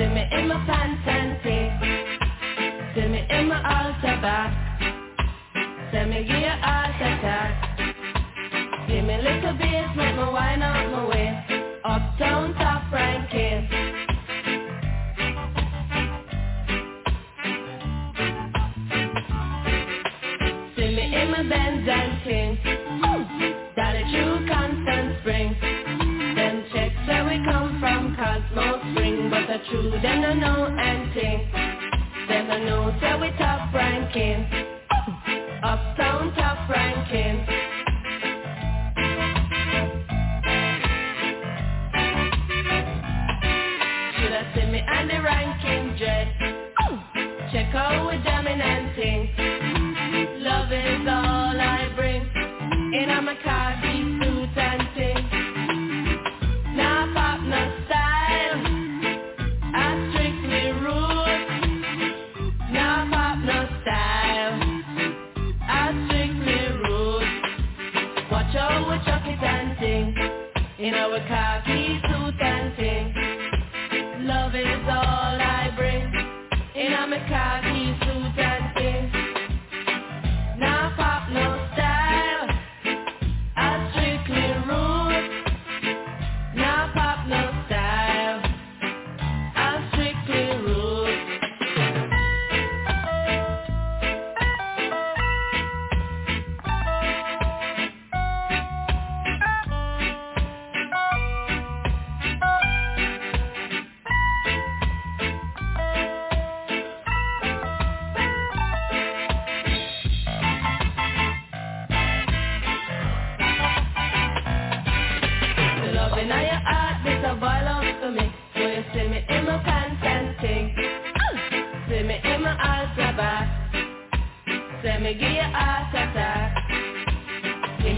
[0.00, 1.38] Me in my pants and
[3.08, 3.60] me in my
[6.08, 6.26] me
[8.88, 11.19] give me little bass, make me wine out my way.
[29.70, 31.50] True, them no know and thing.
[32.28, 34.46] Them no know, say we top ranking.
[35.62, 37.59] Uptown top ranking.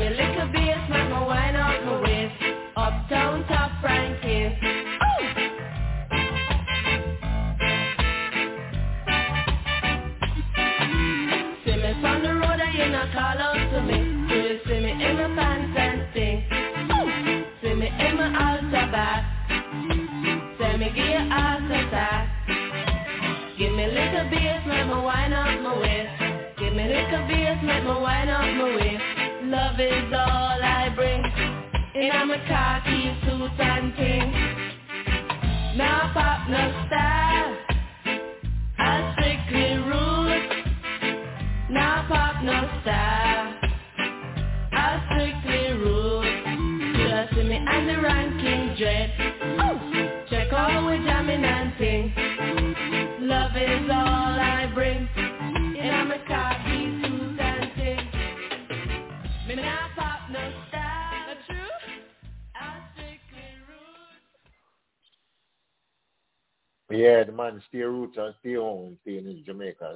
[0.03, 0.62] Give me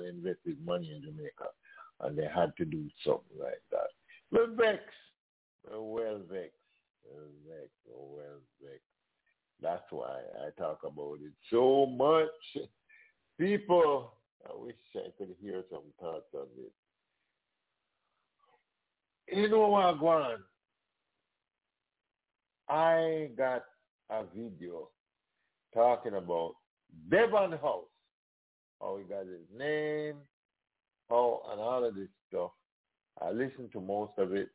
[0.07, 1.48] and invest money in Jamaica.
[2.00, 3.90] And they had to do something like that.
[4.32, 4.82] Oh, well, Vex.
[5.70, 6.50] Well, Vex.
[7.04, 7.70] Well, Vex.
[7.86, 8.80] Well, Vex.
[9.62, 12.66] That's why I talk about it so much.
[13.38, 14.12] People,
[14.46, 16.72] I wish I could hear some thoughts on this.
[19.36, 20.38] You know what, Gwan?
[22.68, 23.64] I got
[24.11, 24.88] a video
[25.74, 26.54] talking about
[27.11, 27.84] Devon House,
[28.81, 30.16] how he got his name,
[31.09, 32.51] how and all of this stuff.
[33.20, 34.49] I listened to most of it,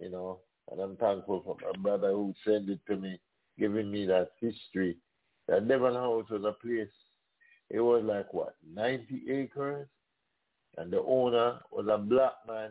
[0.00, 0.40] you know,
[0.70, 3.20] and I'm thankful for my brother who sent it to me,
[3.58, 4.96] giving me that history.
[5.48, 6.88] That Devon House was a place,
[7.68, 9.88] it was like what, 90 acres?
[10.78, 12.70] And the owner was a black man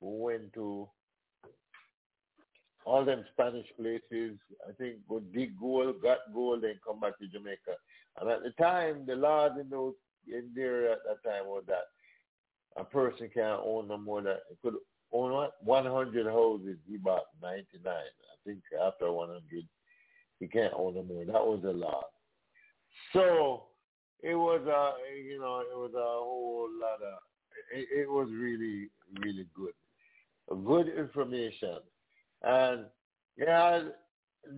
[0.00, 0.88] who went to
[2.84, 7.26] all them Spanish places, I think go dig gold, got gold, then come back to
[7.26, 7.74] Jamaica.
[8.20, 9.94] And at the time, the laws in those
[10.28, 11.84] in there at that time was that
[12.76, 14.74] a person can't own no more than could
[15.12, 16.78] own what one hundred houses.
[16.88, 17.94] He bought ninety nine.
[17.94, 19.66] I think after one hundred,
[20.40, 21.24] he can't own no more.
[21.24, 22.02] That was the law.
[23.12, 23.64] So
[24.22, 24.92] it was a
[25.22, 27.18] you know it was a whole lot of
[27.74, 28.88] it, it was really
[29.20, 31.78] really good, good information.
[32.42, 32.86] And
[33.36, 33.82] yeah,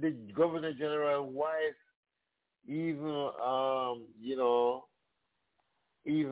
[0.00, 1.76] the governor general wife
[2.68, 4.84] even um, you know
[6.04, 6.30] even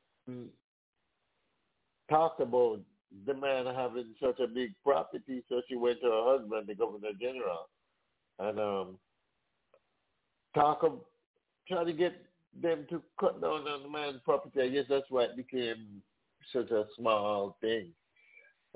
[2.08, 2.80] talked about
[3.26, 7.12] the man having such a big property, so she went to her husband, the governor
[7.20, 7.68] general,
[8.38, 8.98] and um
[10.54, 11.00] talk of
[11.68, 12.14] try to get
[12.62, 14.60] them to cut down on the man's property.
[14.60, 16.02] I guess that's why it became
[16.52, 17.92] such a small thing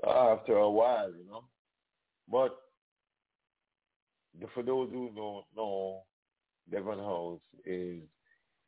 [0.07, 1.43] after a while, you know.
[2.29, 2.57] But
[4.53, 6.03] for those who don't know,
[6.71, 8.01] Devon House is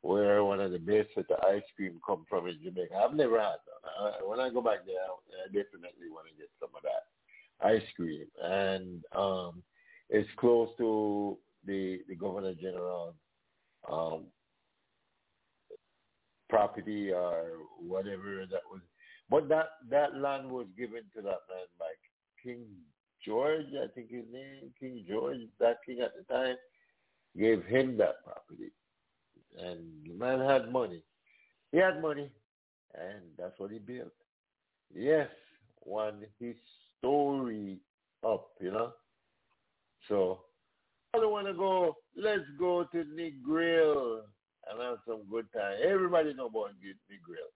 [0.02, 2.94] where one of the best of the ice cream come from in Jamaica.
[2.94, 3.90] I've never had that.
[3.98, 7.88] I, when I go back there, I definitely want to get some of that ice
[7.96, 8.26] cream.
[8.42, 9.62] And um,
[10.10, 13.14] it's close to the the Governor General
[13.90, 14.24] um,
[16.50, 17.44] property or
[17.80, 18.80] whatever that was.
[19.30, 21.92] But that that land was given to that man by
[22.42, 22.66] King
[23.24, 26.56] George, I think his name, King George, that king at the time,
[27.38, 28.70] gave him that property.
[29.58, 31.02] And the man had money.
[31.72, 32.30] He had money,
[32.94, 34.12] and that's what he built.
[34.94, 35.28] Yes,
[35.80, 36.54] one his
[36.98, 37.78] story
[38.26, 38.92] up, you know.
[40.08, 40.40] So
[41.14, 41.96] I don't want to go.
[42.16, 44.20] Let's go to Negril
[44.70, 45.78] and have some good time.
[45.84, 47.50] Everybody know about Negril.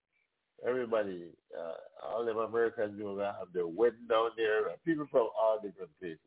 [0.66, 1.26] Everybody,
[1.56, 4.62] uh, all them Americans know that have their wedding down there.
[4.84, 6.18] People from all different places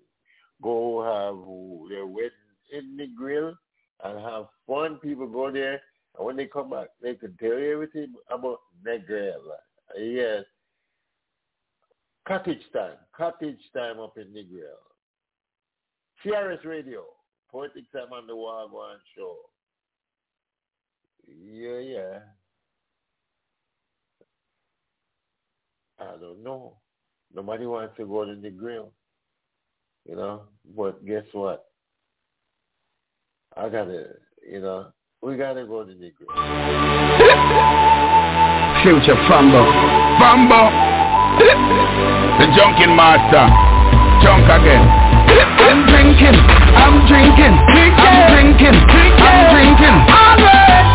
[0.61, 2.31] go have their wedding
[2.71, 3.53] in the grill
[4.03, 4.97] and have fun.
[4.97, 5.81] People go there,
[6.17, 9.41] and when they come back, they can tell you everything about the grill.
[9.97, 10.43] Yes,
[12.27, 14.79] cottage time, cottage time up in the grill.
[16.23, 17.03] CRS Radio,
[17.51, 19.35] Poetic Time on the Wagwan Show.
[21.27, 22.19] Yeah, yeah.
[25.99, 26.77] I don't know.
[27.33, 28.91] Nobody wants to go to the grill.
[30.05, 30.43] You know,
[30.75, 31.70] but guess what?
[33.57, 34.15] I gotta,
[34.49, 34.87] you know,
[35.21, 36.29] we gotta go to the grid.
[38.81, 39.59] Future Fumbo,
[40.15, 40.71] Fumbo,
[42.39, 43.43] the Junkin Master,
[44.23, 44.87] Junk again.
[45.67, 46.39] I'm drinking,
[46.79, 48.77] I'm drinking, I'm drinking,
[49.19, 49.97] I'm drinking.
[50.15, 50.87] Alright,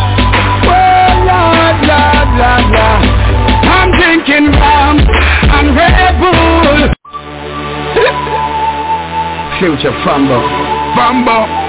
[0.64, 2.88] well, la la la la.
[3.68, 4.96] I'm drinking rum
[5.52, 6.88] and Red Bull.
[9.60, 10.40] Future Fumbo,
[10.96, 11.65] Fumbo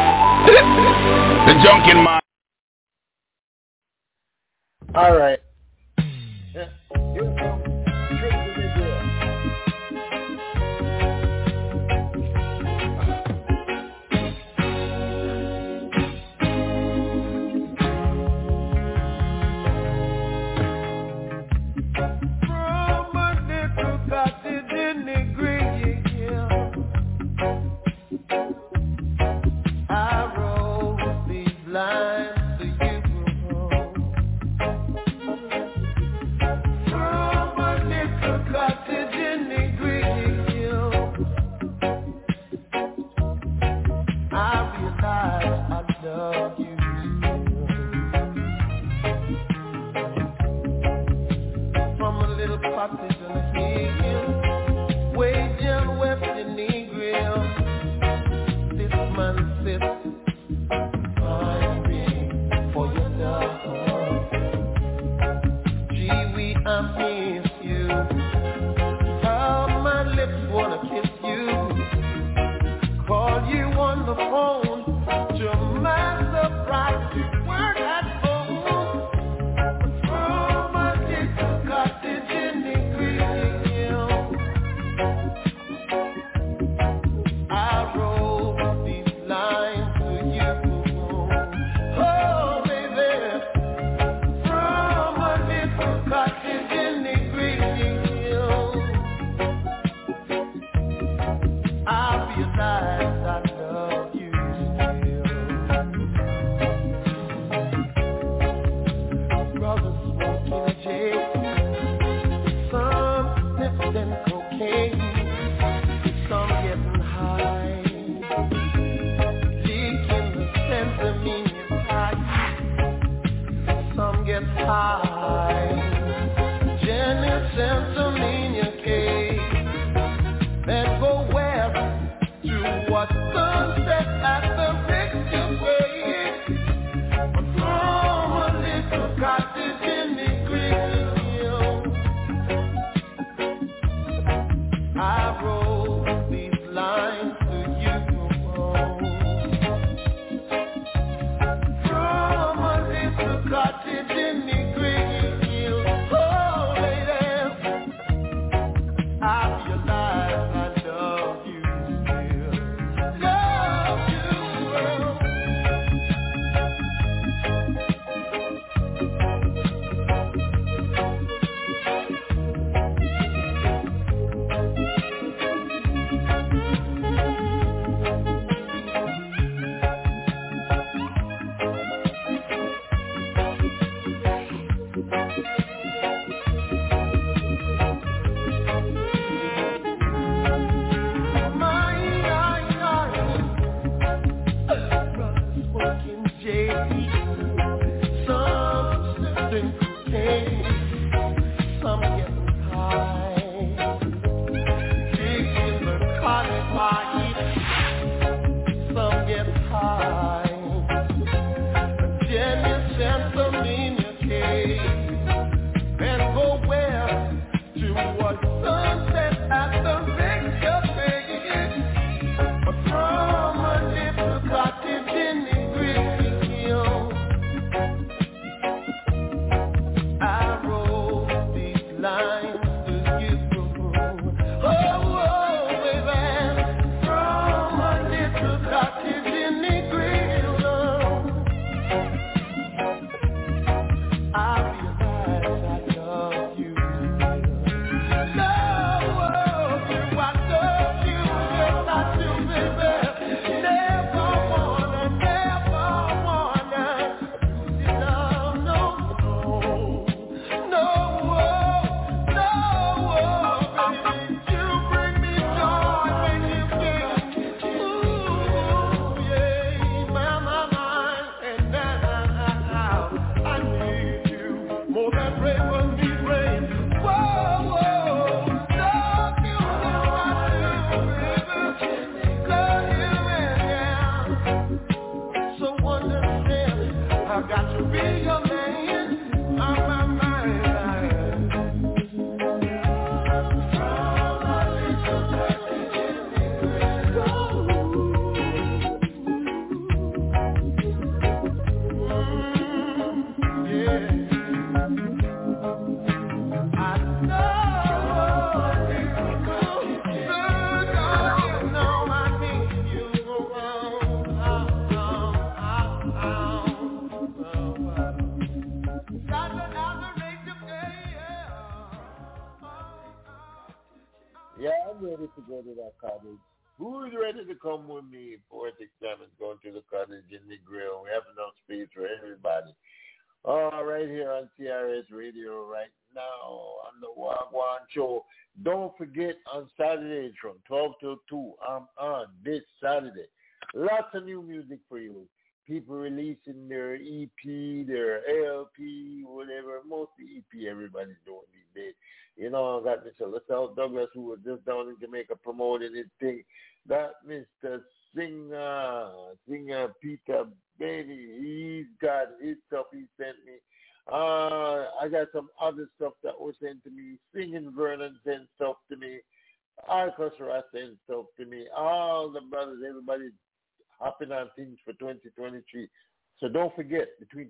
[0.47, 2.19] the junk in my.
[4.95, 5.39] All right.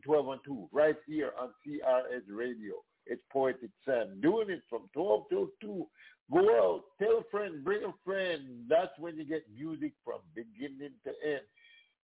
[0.07, 2.75] 12 and 2 right here on CRS Radio.
[3.05, 5.85] It's Poetic Sam doing it from 12 till 2.
[6.31, 8.65] Go out, tell a friend, bring a friend.
[8.69, 11.41] That's when you get music from beginning to end.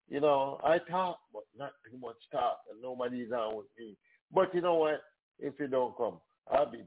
[0.09, 3.97] You know, I talk, but not too much talk, and nobody's on with me.
[4.33, 5.03] But you know what?
[5.39, 6.21] If you don't come,
[6.51, 6.83] I'll be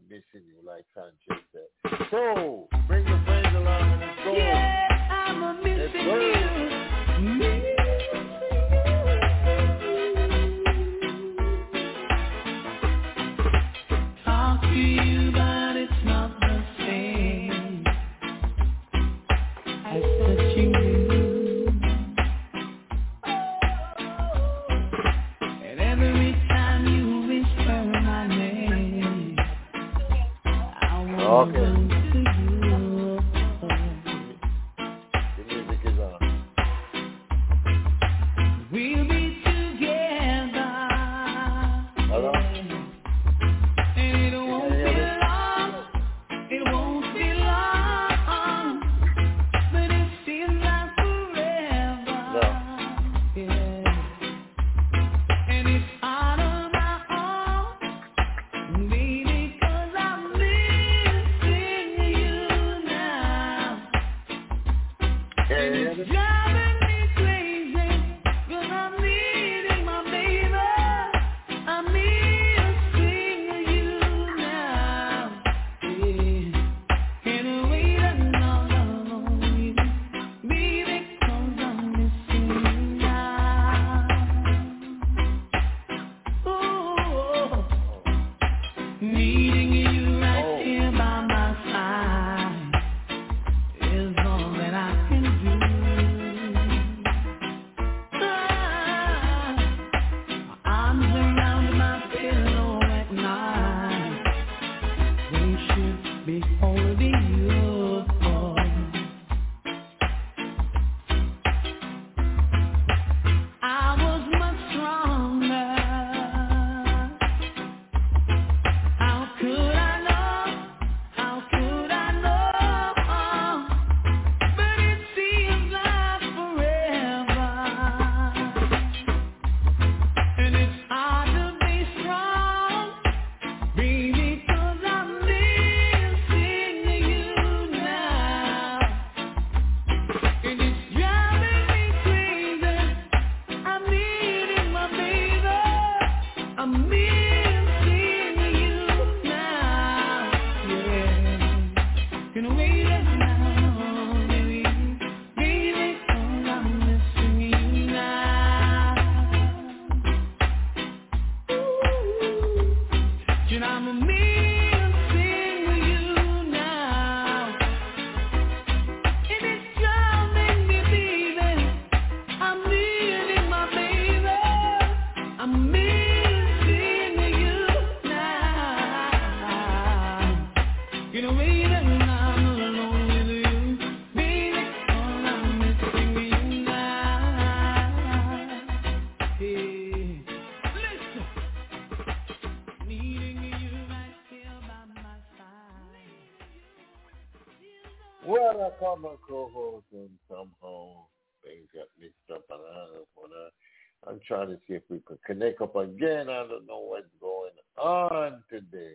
[206.04, 206.30] again.
[206.30, 208.94] I don't know what's going on today.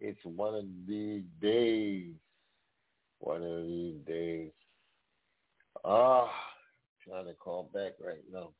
[0.00, 2.12] It's one of these days.
[3.20, 4.50] One of these days.
[5.84, 6.30] Ah,
[7.06, 8.50] trying to call back right now.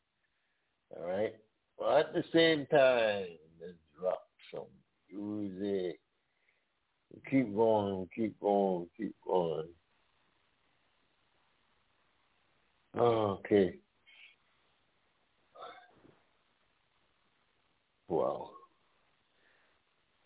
[0.96, 1.34] All right.
[1.78, 3.26] Well, at the same time,
[3.60, 4.22] let's drop
[4.52, 4.66] some
[5.12, 6.00] music.
[7.30, 9.68] Keep going, keep going, keep going.
[12.96, 13.74] Okay.
[18.08, 18.50] Wow.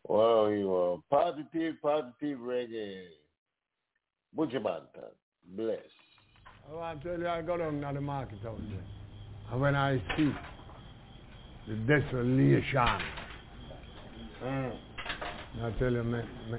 [0.08, 3.02] Wow, you are positive, positive reggae.
[4.36, 5.12] Buju Banton,
[5.56, 5.78] bless.
[6.70, 8.84] I want to tell you, I go down to the market out there.
[9.50, 10.32] And when I see
[11.68, 13.00] the desolation,
[14.42, 14.76] Mm.
[15.62, 16.58] I tell you, man, man,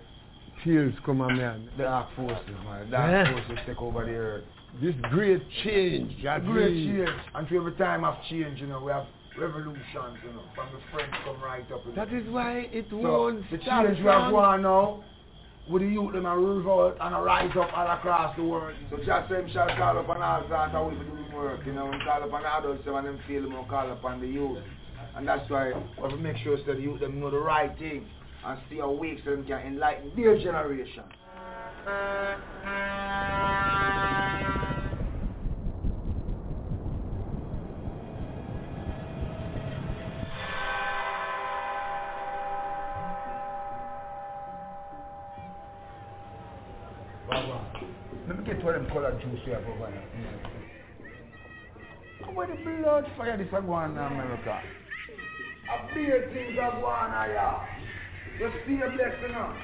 [0.63, 1.69] tears come on me.
[1.75, 2.85] The dark forces, man.
[2.85, 3.31] The dark Yeah.
[3.33, 4.45] forces take over the earth.
[4.81, 7.09] This great change, that Great change.
[7.35, 9.05] And through every time of change, you know, we have
[9.37, 11.81] revolutions, you know, from the French come right up.
[11.95, 13.85] That is why it So, won't the stop.
[13.85, 15.03] change we have going now,
[15.69, 18.75] with the youth them a revolt and a rise up all across the world.
[18.89, 20.49] So just them shall call upon all of
[20.87, 23.43] ways to do the work, you know, and call upon adults them and them feel
[23.43, 24.59] them call upon the youth.
[25.15, 27.77] And that's why we have to make sure so the youth them know the right
[27.77, 28.05] thing
[28.45, 31.03] and stay awake so them can enlighten their generation.
[47.29, 47.61] Baba,
[48.27, 48.45] let me
[49.31, 50.03] get one of them colored juice here over here.
[52.25, 54.61] Come with the blood fire this a go in America.
[55.63, 57.57] A beer things are going on here.
[58.39, 59.55] Just see a blessing now.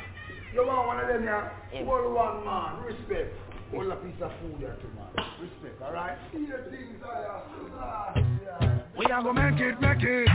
[0.54, 1.52] You want one of them here?
[1.86, 3.34] Hold one man, respect.
[3.72, 5.12] Hold a piece of food here too man.
[5.42, 6.18] Respect, alright?
[6.32, 8.86] Beer things are here.
[8.98, 10.30] We are gonna make it, make it.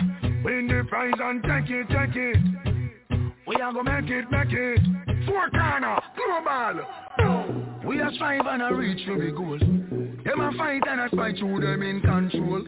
[0.45, 2.39] Win the prize and take it, take it.
[3.47, 4.81] We are gonna make it, make it.
[5.27, 7.74] Four corner, global.
[7.87, 9.59] We are strive and a reach for the goal.
[9.59, 12.65] Them a fight and a fight through them in control.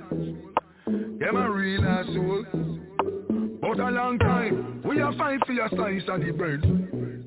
[0.87, 2.45] Them a real asshole.
[3.61, 6.63] But a long time, we a fight for your slice of the bread.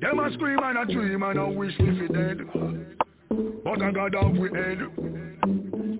[0.00, 2.38] Them a scream and a dream and a wish we fi dead.
[3.64, 4.78] But I got off with head.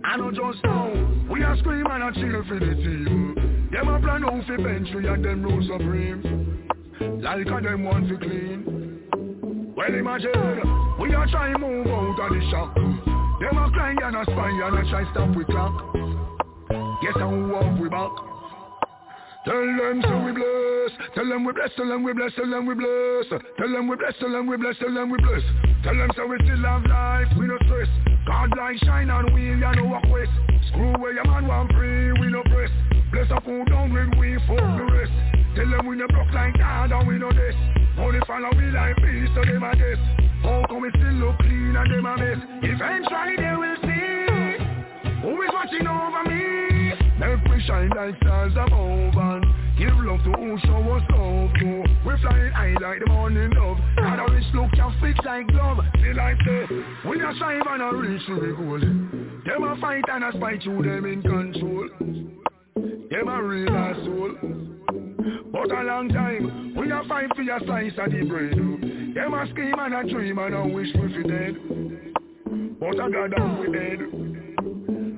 [0.05, 3.69] I know just now, we a scream and a cheer for the team.
[3.73, 6.69] Them a plan out fi bench we and them rule supreme.
[7.21, 8.90] Like a them want to clean.
[9.81, 10.61] Well imagine,
[11.01, 12.75] we a try move out of the shock.
[12.75, 15.73] Them a cry and a spy and a try stop we clock.
[17.01, 18.13] Guess how walk we back.
[19.47, 20.93] Tell them so we bless.
[21.15, 21.71] Tell them we bless.
[21.77, 22.29] Tell them we bless.
[22.37, 23.41] Tell them we bless.
[23.57, 24.19] Tell them we bless.
[24.21, 24.77] Tell them we bless.
[24.77, 25.43] Tell them we bless.
[25.83, 27.29] Tell them so we still have life.
[27.39, 27.89] We no stress.
[28.27, 30.29] God like shine and we ya no walk west.
[30.69, 32.13] Screw where your man want free.
[32.21, 32.69] We no press.
[33.13, 35.40] Bless up who down when we fuck the rest.
[35.57, 37.55] Tell them we no block like God and we no this.
[37.99, 39.99] Only follow we like peace so them a guess.
[40.43, 42.39] How come we still look clean and them a mess?
[42.63, 44.31] Eventually they will see
[45.23, 46.41] who is watching over me.
[47.51, 49.45] We shine like stars above and
[49.77, 51.85] give love to who show us love to.
[52.07, 53.77] We flying high like the morning dove.
[53.97, 55.79] God a rich look can fit like glove.
[55.97, 56.67] See like say,
[57.07, 58.81] we a strive and a reach to the goal.
[58.81, 61.89] Them a fight and a spite you them in control.
[63.11, 64.37] Them a real asshole.
[65.21, 68.57] But a long time, we a fight for your slice of the bread.
[68.57, 71.55] Them a scheme and a dream and a wish we fi dead.
[72.81, 74.01] But I got down with head.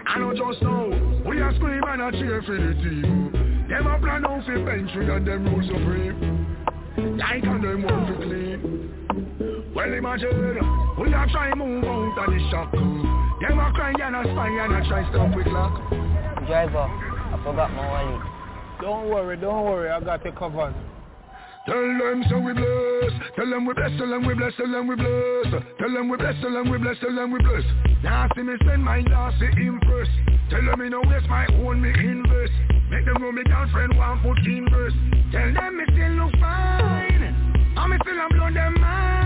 [0.06, 0.90] I know just now,
[1.22, 3.66] we a scream and a cheer for the team.
[3.68, 7.16] Them a plan out fi bench we and them rules supreme.
[7.18, 9.72] Like and them want to clean.
[9.72, 10.58] Well imagine,
[10.98, 12.72] we a try move out of the shock.
[12.72, 15.90] Them a cry and a spy and a try stop with clock.
[16.48, 18.41] Driver, I forgot my wallet.
[18.82, 20.74] Don't worry, don't worry, I got it covered.
[21.66, 23.12] Tell them so we bless.
[23.36, 23.96] Tell them we bless.
[23.96, 24.52] Tell them we bless.
[24.56, 25.54] Tell them we bless.
[25.78, 26.34] Tell them we bless.
[26.42, 26.98] Tell them we bless.
[26.98, 27.62] Tell them we bless.
[28.02, 30.08] Now see me spend my last to impress.
[30.50, 32.52] Tell them me no waste my own me invest.
[32.90, 34.94] Make them know me girlfriend want put in verse.
[35.30, 37.22] Tell them me still look fine.
[37.78, 39.21] And me still am blow them mind.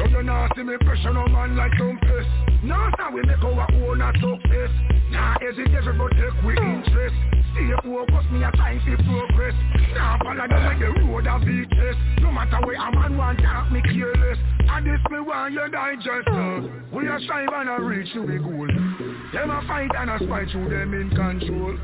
[0.00, 2.24] So you not see me pressure no man like some piss.
[2.64, 4.72] No sir we make our own a success.
[5.10, 7.14] Now hesitate but take we interest.
[7.52, 9.54] Stay focused, me a time to progress
[9.92, 13.82] Now them like the road of beaches No matter where a man want talk me
[13.82, 14.38] careless
[14.70, 16.60] And this me want you digest uh.
[16.94, 18.68] We a strive and a reach to the goal
[19.32, 21.76] Them a fight and a spite through them in control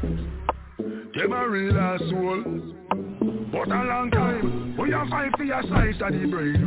[1.18, 6.12] Them a real asshole but a long time, we a fight for your slice of
[6.12, 6.60] the bread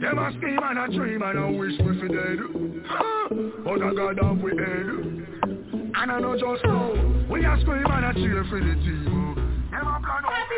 [0.00, 2.38] Them a scheme and a dream and a wish we fi dead.
[3.64, 4.88] But I got off with head
[5.94, 6.92] And I know just now,
[7.28, 9.34] we a scream and a cheer for the team.
[9.70, 10.48] Them a plan out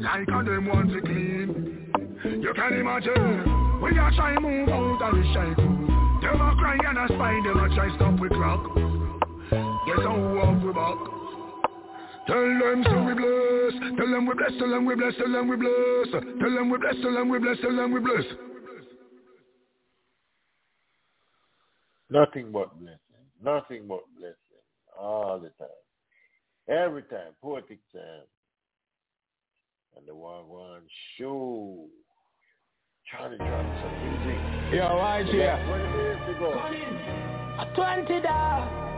[0.00, 1.92] Like a them want to clean.
[2.42, 5.70] You can imagine, we a try move out of the cycle
[6.22, 8.74] Them a cry and a spy, them a try stop with clock.
[9.86, 11.19] Guess how walk we back
[12.26, 13.96] Tell them so we bless.
[13.98, 14.52] Tell them we bless.
[14.58, 15.14] Tell them we bless.
[15.16, 16.06] Tell them we bless.
[16.40, 16.94] Tell them we bless.
[17.02, 17.56] Tell them we bless.
[17.60, 18.24] Tell them we bless.
[22.10, 22.98] Nothing but blessing.
[23.42, 24.36] Nothing but blessing.
[24.98, 25.68] All the time.
[26.68, 27.32] Every time.
[27.42, 28.22] Poetic Sam.
[29.96, 30.80] And the Wagwan
[31.16, 31.86] Show.
[33.10, 34.40] Charlie dropped some music.
[34.74, 35.58] Yo, why We yeah.
[35.58, 36.34] got 20 minutes to
[37.74, 38.89] twenty dollar.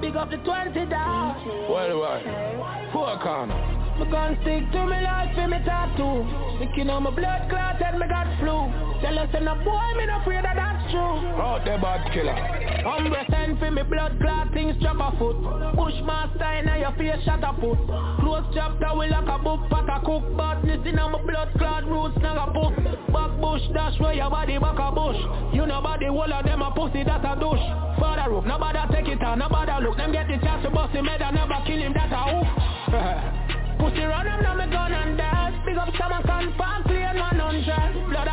[0.00, 1.36] Big up the twenty dollar.
[1.68, 2.92] Well, what?
[2.92, 3.79] Four corner.
[4.00, 6.24] Me gun stick to me life for me tattoo.
[6.56, 8.64] Thinking on my blood clot and me got flu.
[9.04, 11.20] Tell us in a boy, me no afraid that that's true.
[11.36, 12.32] Out there, bad killer.
[12.80, 15.36] Umbre send for me blood clot things drop a foot.
[15.76, 17.76] Bushmaster in your face shot a put.
[18.24, 20.24] Close chapter we like a book pot a cook.
[20.32, 22.72] Badness in my blood clot roots snag a book.
[23.12, 25.20] Back bush dash where your body back a bush.
[25.52, 28.00] You nobody all of them a pussy that a douche.
[28.00, 30.00] Father rook, nobody take it on, nobody look.
[30.00, 33.36] Them get the chance to bust him head and never kill him that a hook.
[33.80, 38.28] Pussy run now me gun and dash Big up some and confirm clean 100 Blood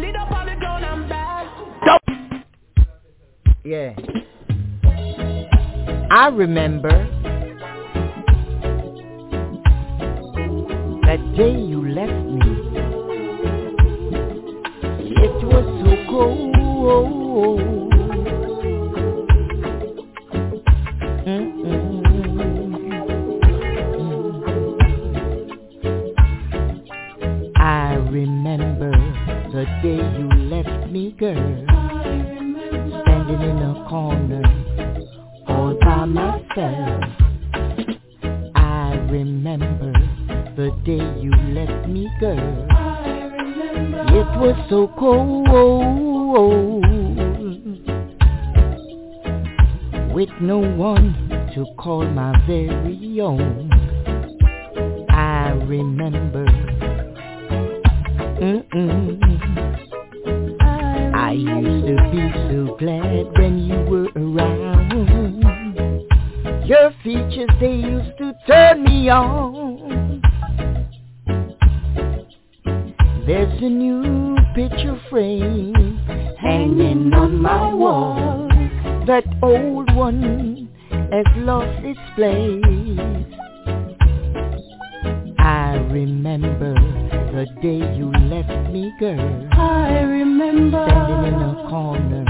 [0.00, 1.46] lead up on the ground and bad
[3.62, 3.94] Yeah.
[6.10, 7.06] I remember
[11.06, 12.40] that day you left me.
[15.22, 17.99] It was so cold.
[29.60, 31.64] The day you left me, girl
[33.02, 34.42] standing in a corner
[35.48, 37.04] all by myself.
[38.54, 39.92] I remember
[40.56, 42.66] the day you left me, girl.
[44.08, 45.50] It was so cold
[50.14, 53.70] with no one to call my very own.
[55.10, 56.69] I remember.
[58.40, 58.46] I
[61.36, 66.08] used to be so glad when you were around.
[66.66, 70.22] Your features, they used to turn me on.
[73.26, 75.98] There's a new picture frame
[76.40, 78.48] hanging on my wall.
[79.06, 82.64] That old one has lost its place.
[85.38, 89.48] I remember the day you left me, girl.
[89.52, 92.24] I remember Standing in a corner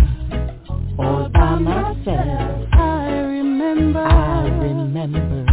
[0.98, 2.68] all by myself.
[2.72, 5.46] I remember I remember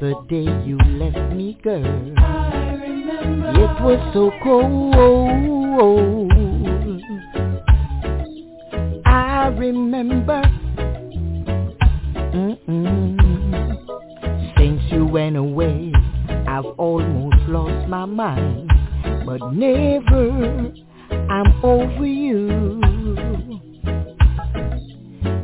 [0.00, 1.84] the day you left me, girl.
[2.18, 4.94] I remember It was so cold.
[9.06, 10.42] I remember.
[12.32, 13.16] Mm-mm.
[14.56, 15.92] Since you went away,
[16.46, 18.70] I've almost lost my mind.
[19.26, 20.72] But never,
[21.10, 22.80] I'm over you.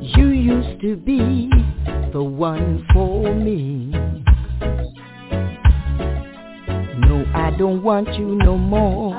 [0.00, 1.50] You used to be
[2.12, 3.90] the one for me.
[6.98, 9.14] No, I don't want you no more.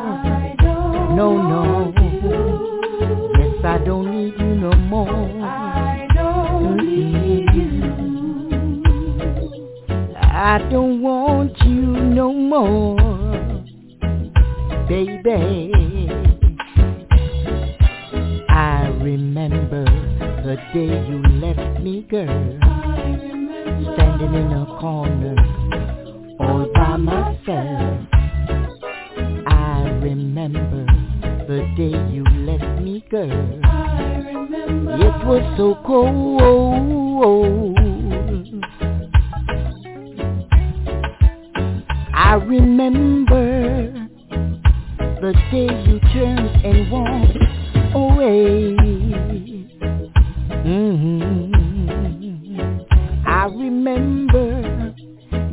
[1.15, 1.93] No, no.
[3.39, 5.09] Yes, I don't need you no more.
[5.43, 6.77] I don't
[7.71, 8.21] Mm-mm.
[10.17, 12.97] I don't want you no more,
[14.91, 15.71] baby.
[18.49, 19.85] I remember
[20.43, 22.57] the day you left me, girl.
[23.93, 25.37] Standing in a corner
[26.41, 28.05] all by myself.
[29.47, 30.85] I remember
[31.47, 33.59] the day you left me, girl.
[34.99, 36.41] It was so cold.
[42.13, 44.00] I remember
[45.21, 47.37] the day you turned and walked
[47.93, 48.73] away.
[50.65, 51.51] Mhm.
[53.27, 54.93] I remember,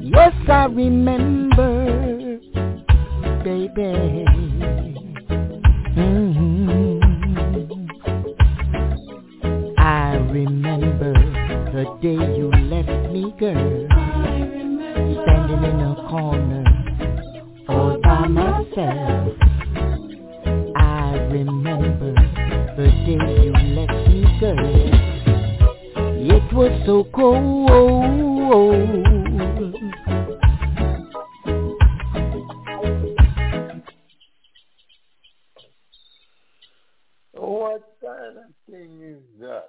[0.00, 2.40] yes I remember,
[3.44, 4.24] baby.
[5.96, 7.00] Mhm.
[9.76, 11.12] I remember
[11.72, 13.86] the day you left me, girl.
[15.22, 16.64] Standing in a corner
[17.68, 19.37] all by myself.
[26.88, 27.68] So cold.
[37.32, 39.64] What kind of thing is that?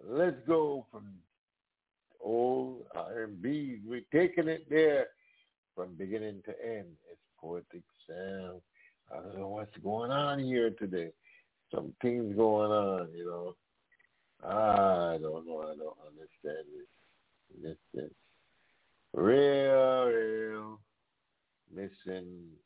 [0.00, 1.08] Let's go from
[2.22, 3.80] old R&B.
[3.84, 5.08] We're taking it there
[5.74, 6.86] from beginning to end.
[7.10, 8.60] It's Poetic Sam.
[9.12, 11.10] I don't know what's going on here today.
[11.74, 13.56] some things going on, you know.
[14.44, 15.62] Ah, I don't know.
[15.62, 17.76] I don't understand this.
[17.94, 18.10] This,
[19.12, 20.80] real, real
[21.74, 22.56] missing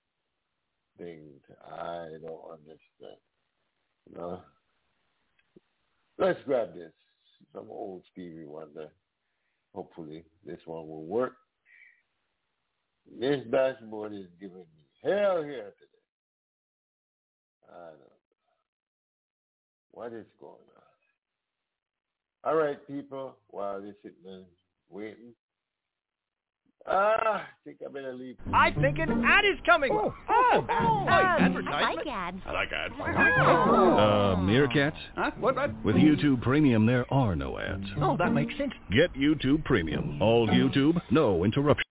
[0.99, 1.41] things.
[1.71, 3.21] I don't understand.
[4.15, 4.41] Know.
[6.19, 6.93] Let's grab this.
[7.53, 8.89] Some old Stevie Wonder.
[9.75, 11.35] Hopefully this one will work.
[13.21, 14.65] This dashboard is giving me
[15.03, 16.05] hell here today.
[17.69, 18.07] I don't know.
[19.91, 20.76] What is going on?
[22.47, 24.45] All right, people, while they're sitting
[24.89, 25.35] waiting.
[26.89, 28.37] Ah, I think I better leave.
[28.55, 29.91] I think an ad is coming.
[29.93, 30.69] Oh, oh, Um,
[31.69, 32.37] I like ads.
[32.47, 32.95] I like ads.
[33.01, 34.93] Uh, Meerkats?
[35.17, 35.33] Huh?
[35.41, 35.57] What?
[35.57, 35.85] What?
[35.85, 37.87] With YouTube Premium, there are no ads.
[38.01, 38.73] Oh, that makes sense.
[38.93, 40.23] Get YouTube Premium.
[40.23, 41.86] All YouTube, no interruption.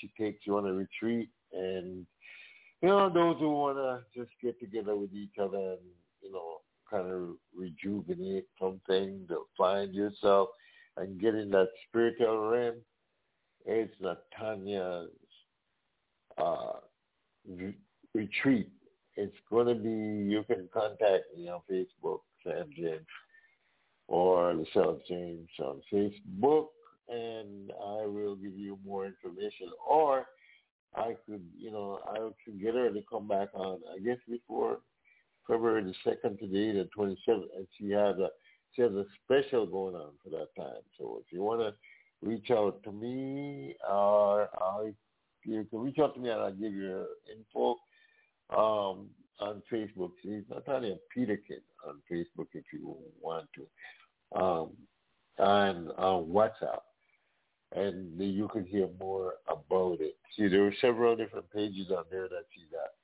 [0.00, 2.06] She takes you on a retreat and,
[2.82, 5.78] you know, those who want to just get together with each other and,
[6.22, 6.58] you know,
[6.90, 10.48] kind of rejuvenate something to find yourself
[10.96, 12.76] and get in that spiritual realm.
[13.66, 15.10] It's Natanya's
[16.36, 16.80] uh,
[17.48, 17.78] re-
[18.14, 18.68] retreat.
[19.16, 23.06] It's going to be, you can contact me on Facebook, Sam James,
[24.08, 26.66] or Lucille James on Facebook,
[27.08, 29.68] and I will give you more information.
[29.88, 30.26] Or
[30.94, 34.78] I could, you know, I could get her to come back on, I guess before
[35.46, 38.28] February the 2nd to the 8th and 27th, and she has a,
[38.74, 40.82] she has a special going on for that time.
[40.98, 41.74] So if you want to
[42.26, 44.92] reach out to me or I,
[45.44, 47.76] you can reach out to me and I'll give you info
[48.50, 49.08] um,
[49.40, 50.12] on Facebook.
[50.22, 54.40] She's Natalia Peterkin on Facebook if you want to.
[54.40, 54.70] Um,
[55.38, 56.80] and on WhatsApp.
[57.74, 60.16] And you can hear more about it.
[60.36, 62.94] See, there are several different pages on there that she's that.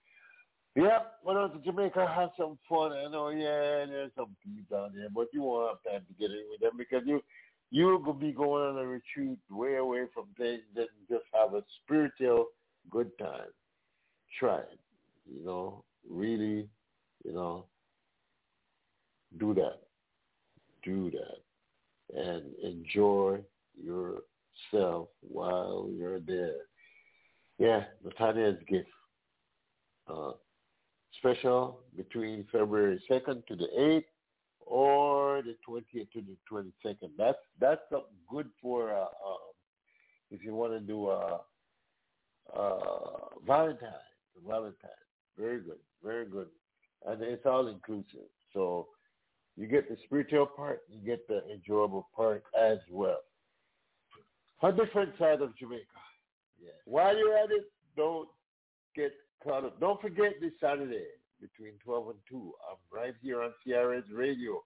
[0.81, 2.93] Yep, went out to Jamaica, have some fun.
[2.93, 6.31] I know, yeah, there's some people down there, but you won't have time to get
[6.31, 7.21] in with them because you
[7.73, 11.63] you will be going on a retreat way away from things and just have a
[11.83, 12.47] spiritual
[12.91, 13.49] good time.
[14.39, 14.79] Try it.
[15.33, 16.69] You know, really,
[17.25, 17.67] you know,
[19.39, 19.79] do that.
[20.83, 22.19] Do that.
[22.21, 23.39] And enjoy
[24.73, 26.57] yourself while you're there.
[27.59, 28.89] Yeah, Nathaniel's gift.
[30.09, 30.33] Uh,
[31.19, 34.05] special between February 2nd to the 8th
[34.61, 37.11] or the 20th to the 22nd.
[37.19, 37.83] That's that's
[38.31, 39.39] good for uh, um,
[40.31, 41.41] if you want to do a,
[42.55, 42.79] a
[43.47, 43.89] Valentine.
[44.47, 44.91] Valentine,
[45.39, 46.47] very good, very good,
[47.07, 48.31] and it's all inclusive.
[48.55, 48.89] So
[49.57, 53.21] You get the spiritual part, you get the enjoyable part as well.
[54.63, 55.85] A different side of Jamaica.
[56.63, 56.71] Yeah.
[56.85, 57.65] While you're at it,
[57.97, 58.29] don't
[58.95, 59.13] get
[59.43, 59.81] caught up.
[59.81, 61.07] Don't forget this Saturday
[61.41, 62.53] between 12 and 2.
[62.71, 64.63] I'm right here on CRS Radio.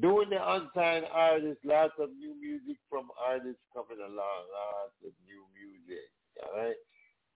[0.00, 5.44] Doing the unsigned artists, lots of new music from artists coming along, lots of new
[5.56, 6.04] music,
[6.42, 6.76] all right?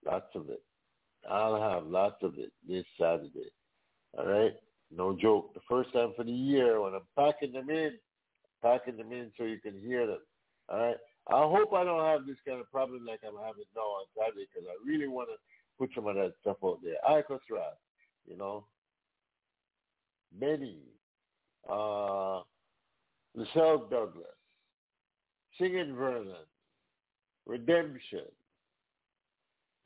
[0.05, 0.63] Lots of it.
[1.29, 3.51] I'll have lots of it this Saturday,
[4.17, 4.55] all right?
[4.95, 5.55] No joke.
[5.55, 7.93] The first time for the year when I'm packing them in,
[8.63, 10.21] packing them in so you can hear them,
[10.69, 10.97] all right?
[11.29, 14.47] I hope I don't have this kind of problem like I'm having now on Saturday
[14.53, 15.37] because I really want to
[15.79, 16.97] put some of that stuff out there.
[17.09, 17.79] Icos Rock,
[18.27, 18.65] you know,
[20.39, 20.81] Benny,
[21.69, 22.43] uh,
[23.37, 24.27] Lachelle Douglas,
[25.59, 26.47] Singing Vernon,
[27.47, 28.27] Redemption.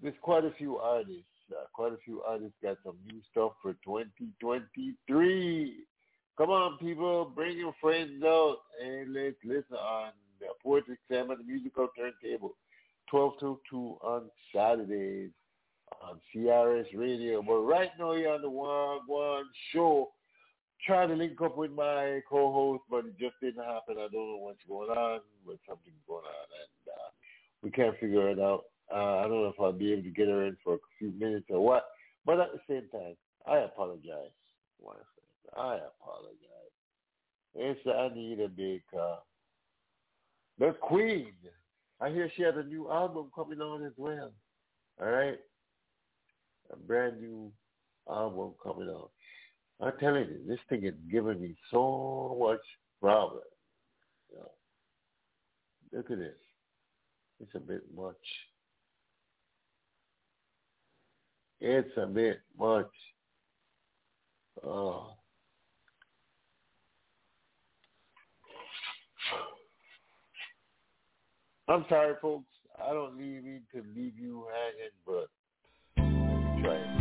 [0.03, 1.25] There's quite a few artists.
[1.51, 5.75] Uh, quite a few artists got some new stuff for 2023.
[6.37, 10.11] Come on, people, bring your friends out and let's listen on
[10.41, 12.57] the Poetry Slam and the Musical Turntable,
[13.11, 15.31] 12 to 2 on Saturdays
[16.03, 17.43] on CRS Radio.
[17.43, 20.11] But right now you're on the One Show.
[20.87, 23.97] Trying to link up with my co-host, but it just didn't happen.
[23.97, 27.11] I don't know what's going on, but something's going on, and uh,
[27.63, 28.65] we can't figure it out.
[28.95, 31.13] Uh, I don't know if I'll be able to get her in for a few
[31.19, 31.87] minutes or what.
[32.27, 34.31] But at the same time, I apologize.
[35.57, 36.37] I apologize.
[37.55, 39.17] It's Anita Baker,
[40.59, 41.33] the Queen.
[42.01, 44.33] I hear she has a new album coming on as well.
[45.01, 45.39] All right,
[46.73, 47.53] a brand new
[48.09, 49.11] album coming out.
[49.81, 52.61] I'm telling you, this thing is giving me so much
[53.01, 53.43] problem.
[54.31, 54.51] You know,
[55.93, 56.35] look at this.
[57.41, 58.15] It's a bit much.
[61.61, 62.91] It's a bit much.
[64.65, 65.13] Oh.
[71.69, 72.47] I'm sorry, folks.
[72.81, 75.29] I don't leave mean to leave you hanging, but
[76.63, 76.97] try it.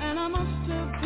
[0.00, 0.97] And I must have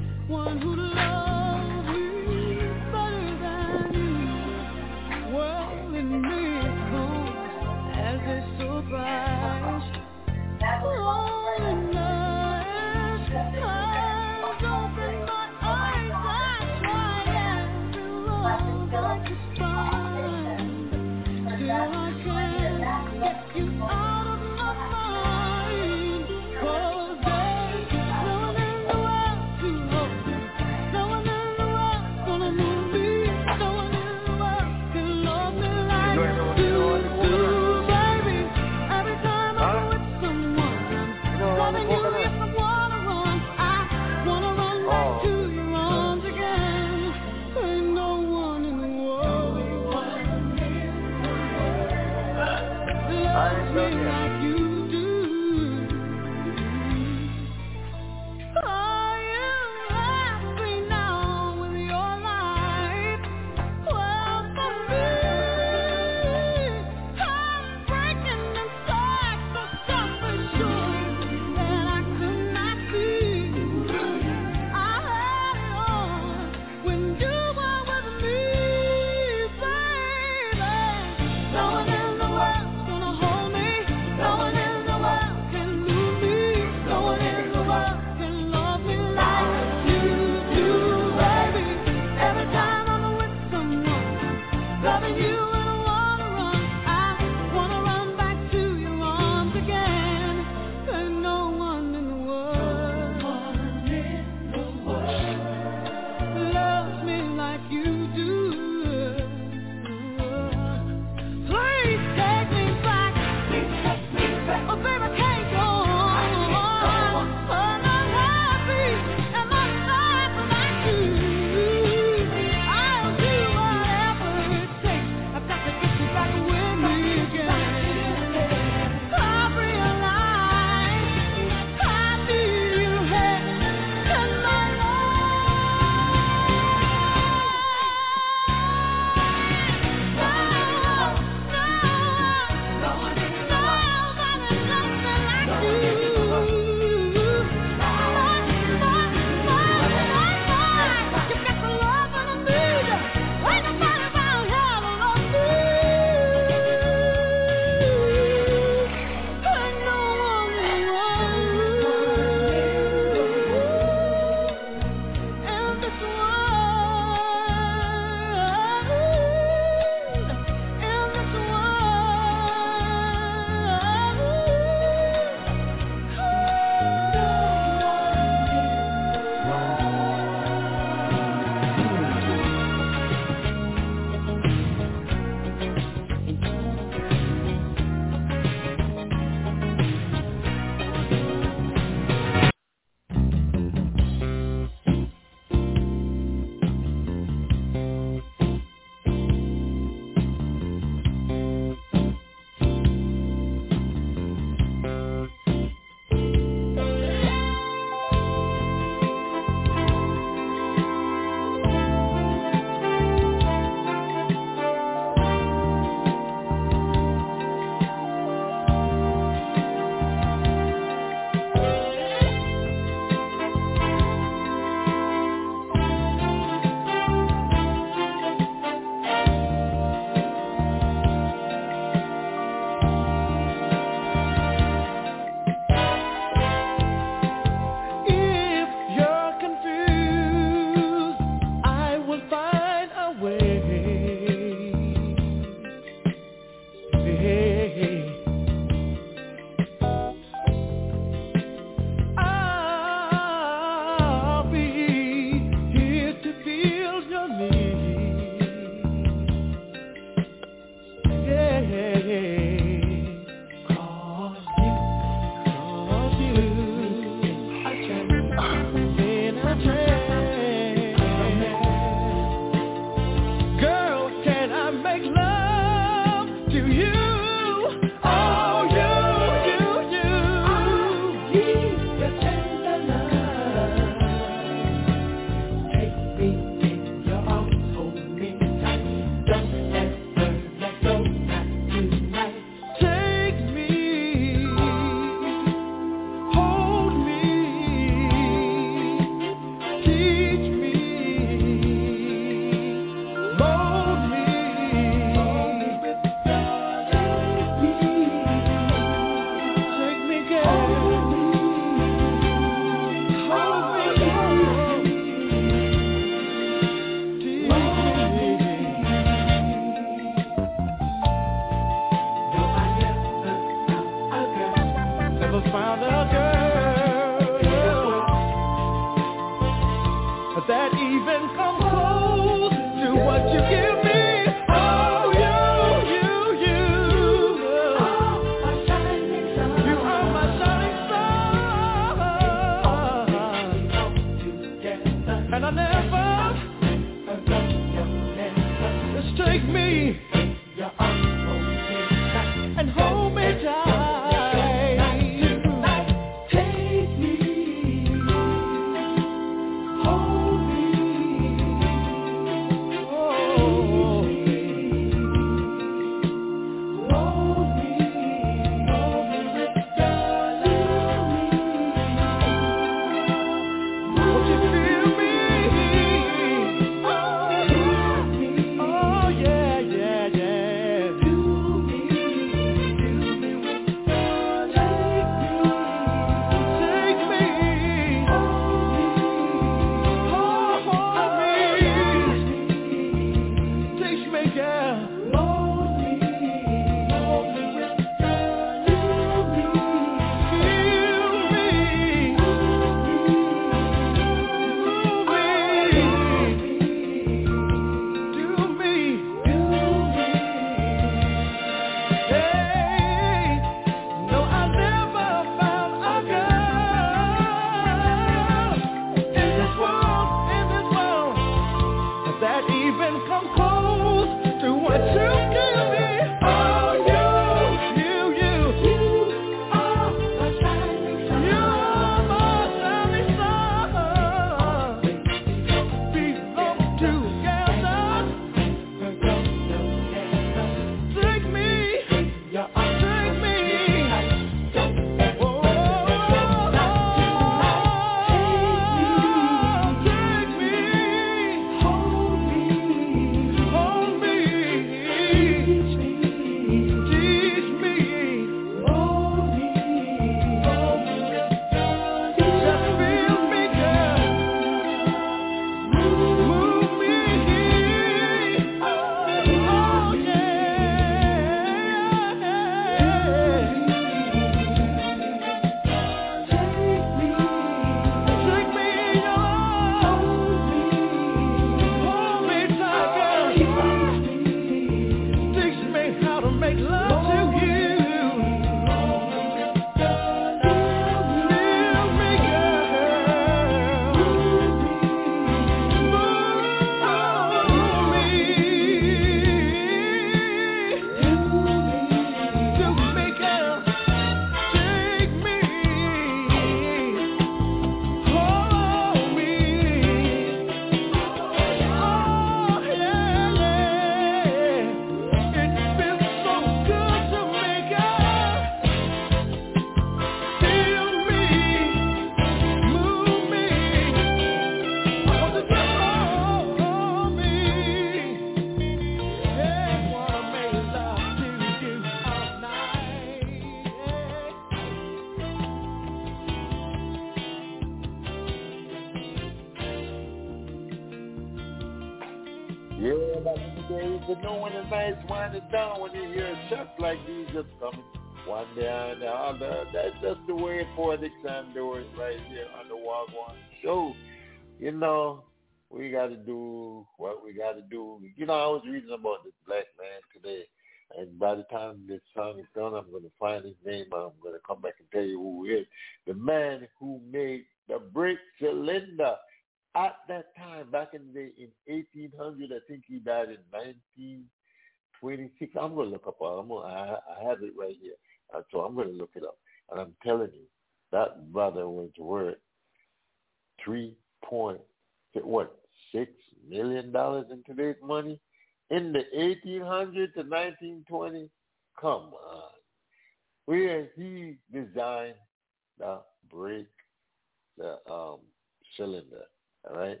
[598.76, 599.24] cylinder.
[599.68, 600.00] All right?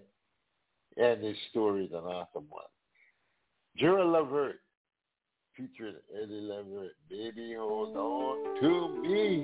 [0.96, 2.64] And this story is an awesome one.
[3.76, 4.60] Gerald Levert
[5.56, 6.92] featuring Eddie Levert.
[7.08, 9.42] Baby, hold on to me.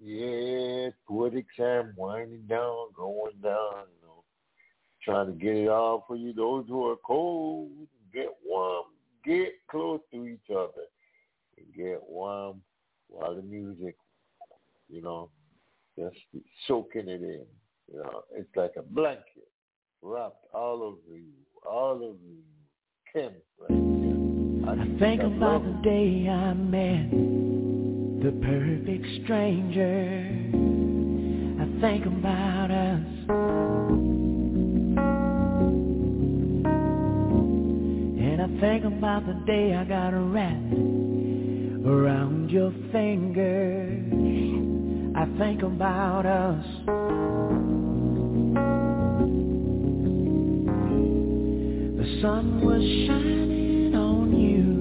[0.00, 4.22] Yeah, poetic time winding down, going down, you know,
[5.02, 6.32] trying to get it all for you.
[6.32, 7.70] Those who are cold,
[8.12, 8.84] get warm,
[9.24, 10.86] get close to each other,
[11.56, 12.62] and get warm
[13.08, 13.96] while the music,
[14.88, 15.30] you know,
[15.98, 16.16] just
[16.68, 17.44] soaking it in.
[17.92, 19.48] You know, it's like a blanket
[20.00, 21.32] wrapped all over you,
[21.68, 22.42] all over you.
[23.12, 24.68] Kim, right here.
[24.68, 27.47] I, I think about the day I met
[28.22, 30.28] the perfect stranger.
[31.60, 33.06] I think about us.
[38.18, 40.74] And I think about the day I got wrapped
[41.86, 43.86] around your finger.
[45.14, 46.64] I think about us.
[51.98, 54.77] The sun was shining on you.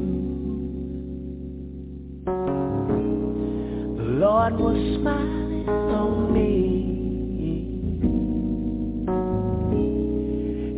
[4.18, 6.50] Lord was smiling on me.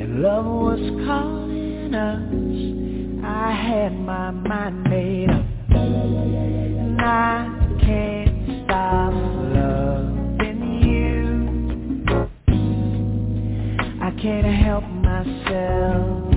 [0.03, 2.33] And love was calling us.
[3.23, 5.45] I had my mind made up.
[5.69, 7.47] And I
[7.79, 12.03] can't stop loving you.
[14.01, 16.33] I can't help myself.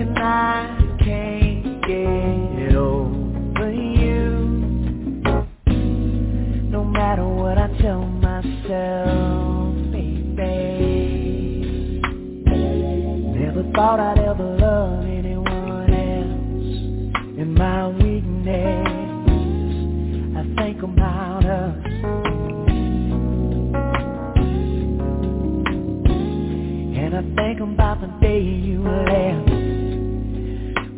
[0.00, 0.75] And I
[7.16, 10.42] matter what I tell myself, baby.
[13.38, 16.76] Never thought I'd ever love anyone else.
[17.38, 18.86] In my weakness,
[20.36, 21.76] I think about us.
[26.98, 29.50] And I think about the day you left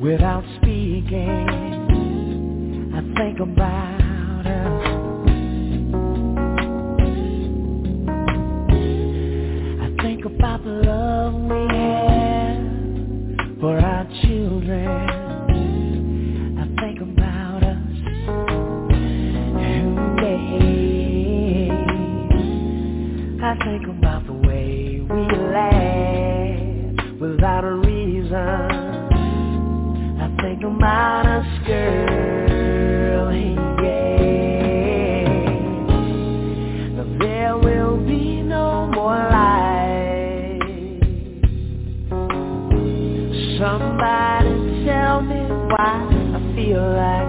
[0.00, 1.46] without speaking.
[2.94, 4.07] I think about
[10.38, 12.58] about the love we have
[13.60, 14.88] for our children.
[16.58, 17.76] I think about us.
[20.20, 21.70] Hey,
[23.42, 28.34] I think about the way we laugh without a reason.
[30.20, 31.97] I think about us, girl,
[46.68, 47.27] feel like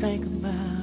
[0.00, 0.75] think about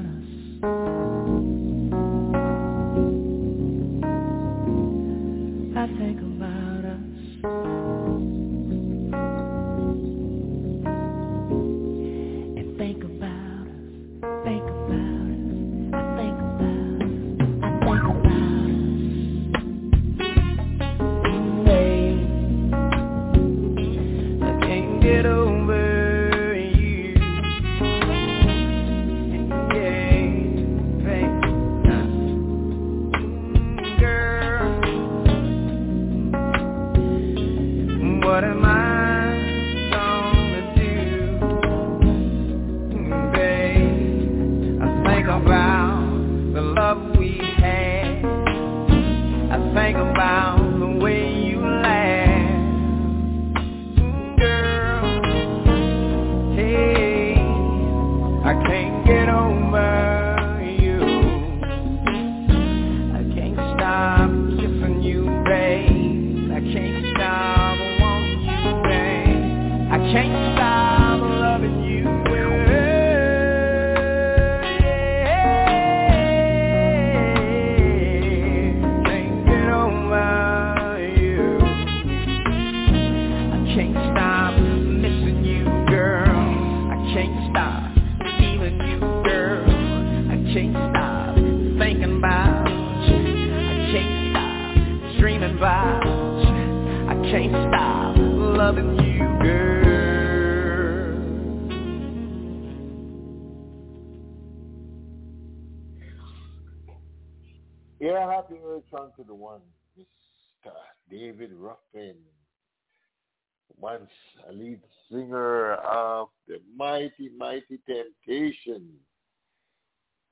[115.89, 118.89] of the mighty, mighty temptation.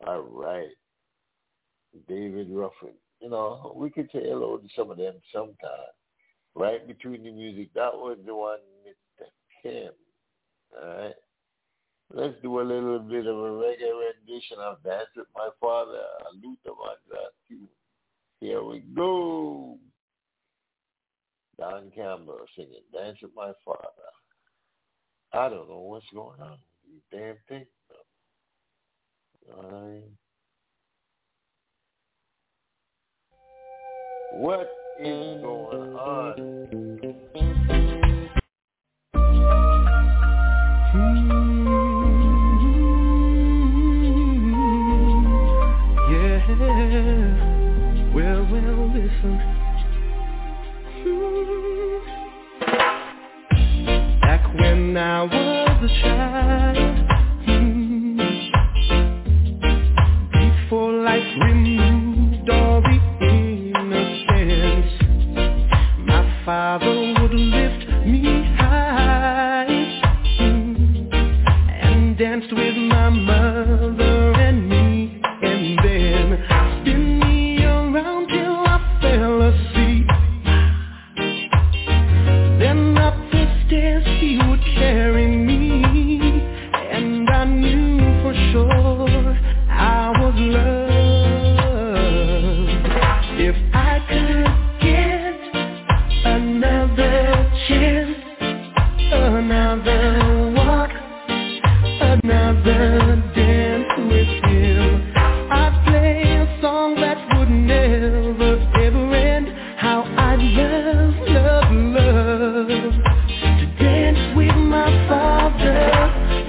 [0.06, 0.70] All right.
[2.08, 2.96] David Ruffin.
[3.22, 5.94] You know, we could say hello to some of them sometime.
[6.56, 7.74] Right between the music.
[7.76, 9.26] That was the one Mr.
[9.62, 9.92] Kim.
[10.82, 11.16] All right.
[12.14, 13.92] Let's do a little bit of a reggae
[14.28, 16.02] rendition of Dance with My Father,
[16.44, 17.58] Luther Vandross.
[18.42, 19.78] Here we go.
[21.58, 24.12] Don Campbell singing Dance with My Father.
[25.34, 27.68] I don't know what's going on with these damn things.
[29.58, 30.02] I?
[34.34, 36.36] What is going on?
[40.94, 41.52] Mm-hmm.
[46.12, 46.42] Yeah.
[48.14, 49.51] Well, well, listen.
[54.72, 57.01] when I was a child.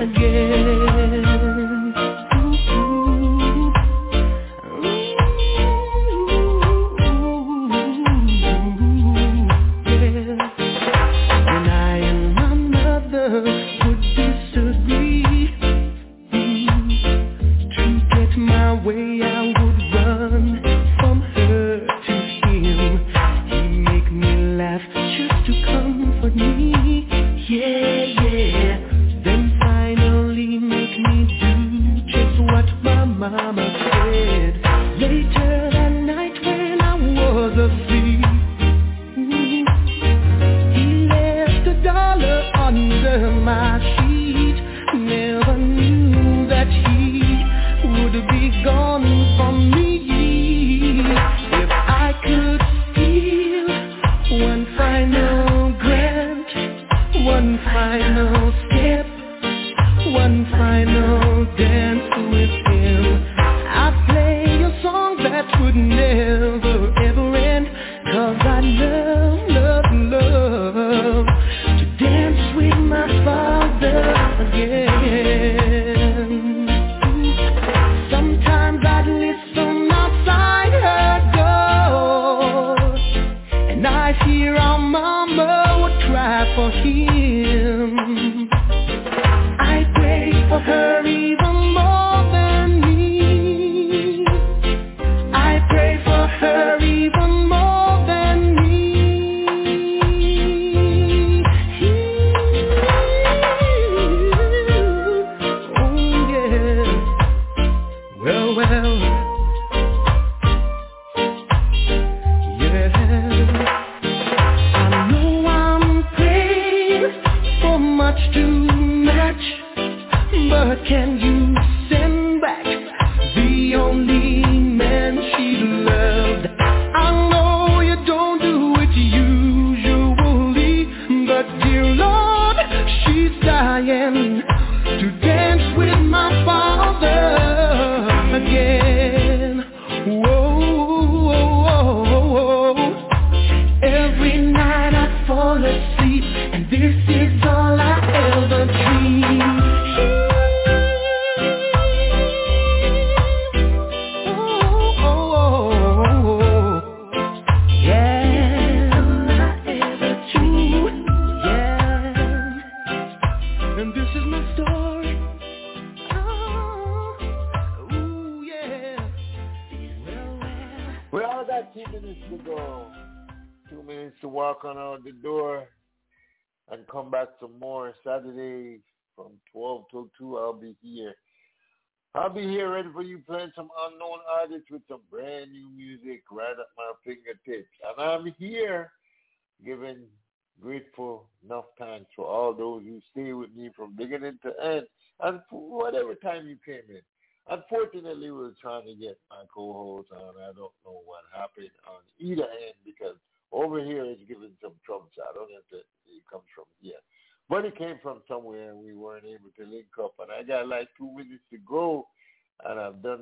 [0.03, 0.52] again.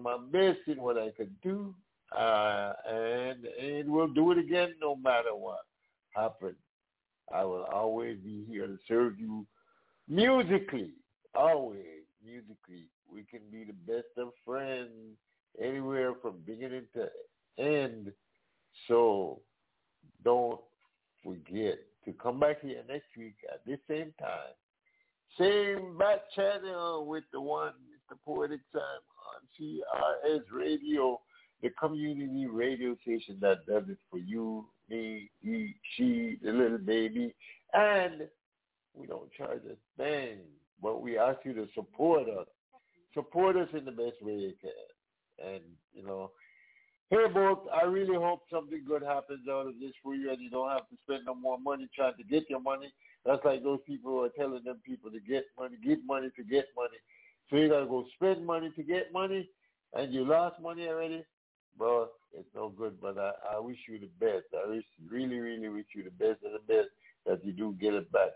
[0.02, 1.74] My best in what I could do.
[2.16, 5.60] Uh, and, and we'll do it again no matter what
[6.14, 6.56] happens.
[7.32, 9.46] I will always be here to serve you
[10.08, 10.90] musically.
[11.34, 12.86] Always musically.
[13.12, 14.90] We can be the best of friends
[15.60, 17.08] anywhere from beginning to
[17.62, 18.12] end.
[18.88, 19.40] So
[20.24, 20.60] don't
[21.24, 24.54] forget to come back here next week at this same time.
[25.38, 27.74] Same back channel with the one,
[28.08, 28.82] the Poetic Time
[29.28, 31.20] on CRS Radio,
[31.62, 37.34] the community radio station that does it for you, me, he, she, the little baby.
[37.72, 38.22] And
[38.94, 40.38] we don't charge a thing,
[40.82, 42.46] but we ask you to support us.
[43.14, 45.52] Support us in the best way you can.
[45.54, 46.30] And, you know,
[47.10, 50.48] Hey, Book, I really hope something good happens out of this for you and you
[50.48, 52.92] don't have to spend no more money trying to get your money.
[53.26, 56.44] That's like those people who are telling them people to get money, get money to
[56.44, 56.98] get money.
[57.50, 59.48] So you got to go spend money to get money
[59.94, 61.24] and you lost money already.
[61.76, 64.46] Bro, it's no good, but I, I wish you the best.
[64.54, 66.88] I wish, really, really wish you the best of the best
[67.26, 68.30] that you do get it back.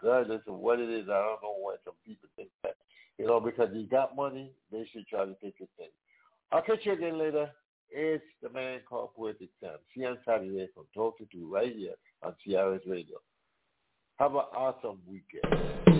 [0.00, 2.76] Regardless of what it is, I don't know why some people think that.
[3.18, 5.90] You know, because you got money, they should try to take your thing.
[6.52, 7.50] I'll catch you again later.
[7.90, 9.72] It's the man called Poetic Sam.
[9.94, 13.18] See you on Saturday from 12 to 2 right here on CRS Radio.
[14.18, 15.99] Have an awesome weekend.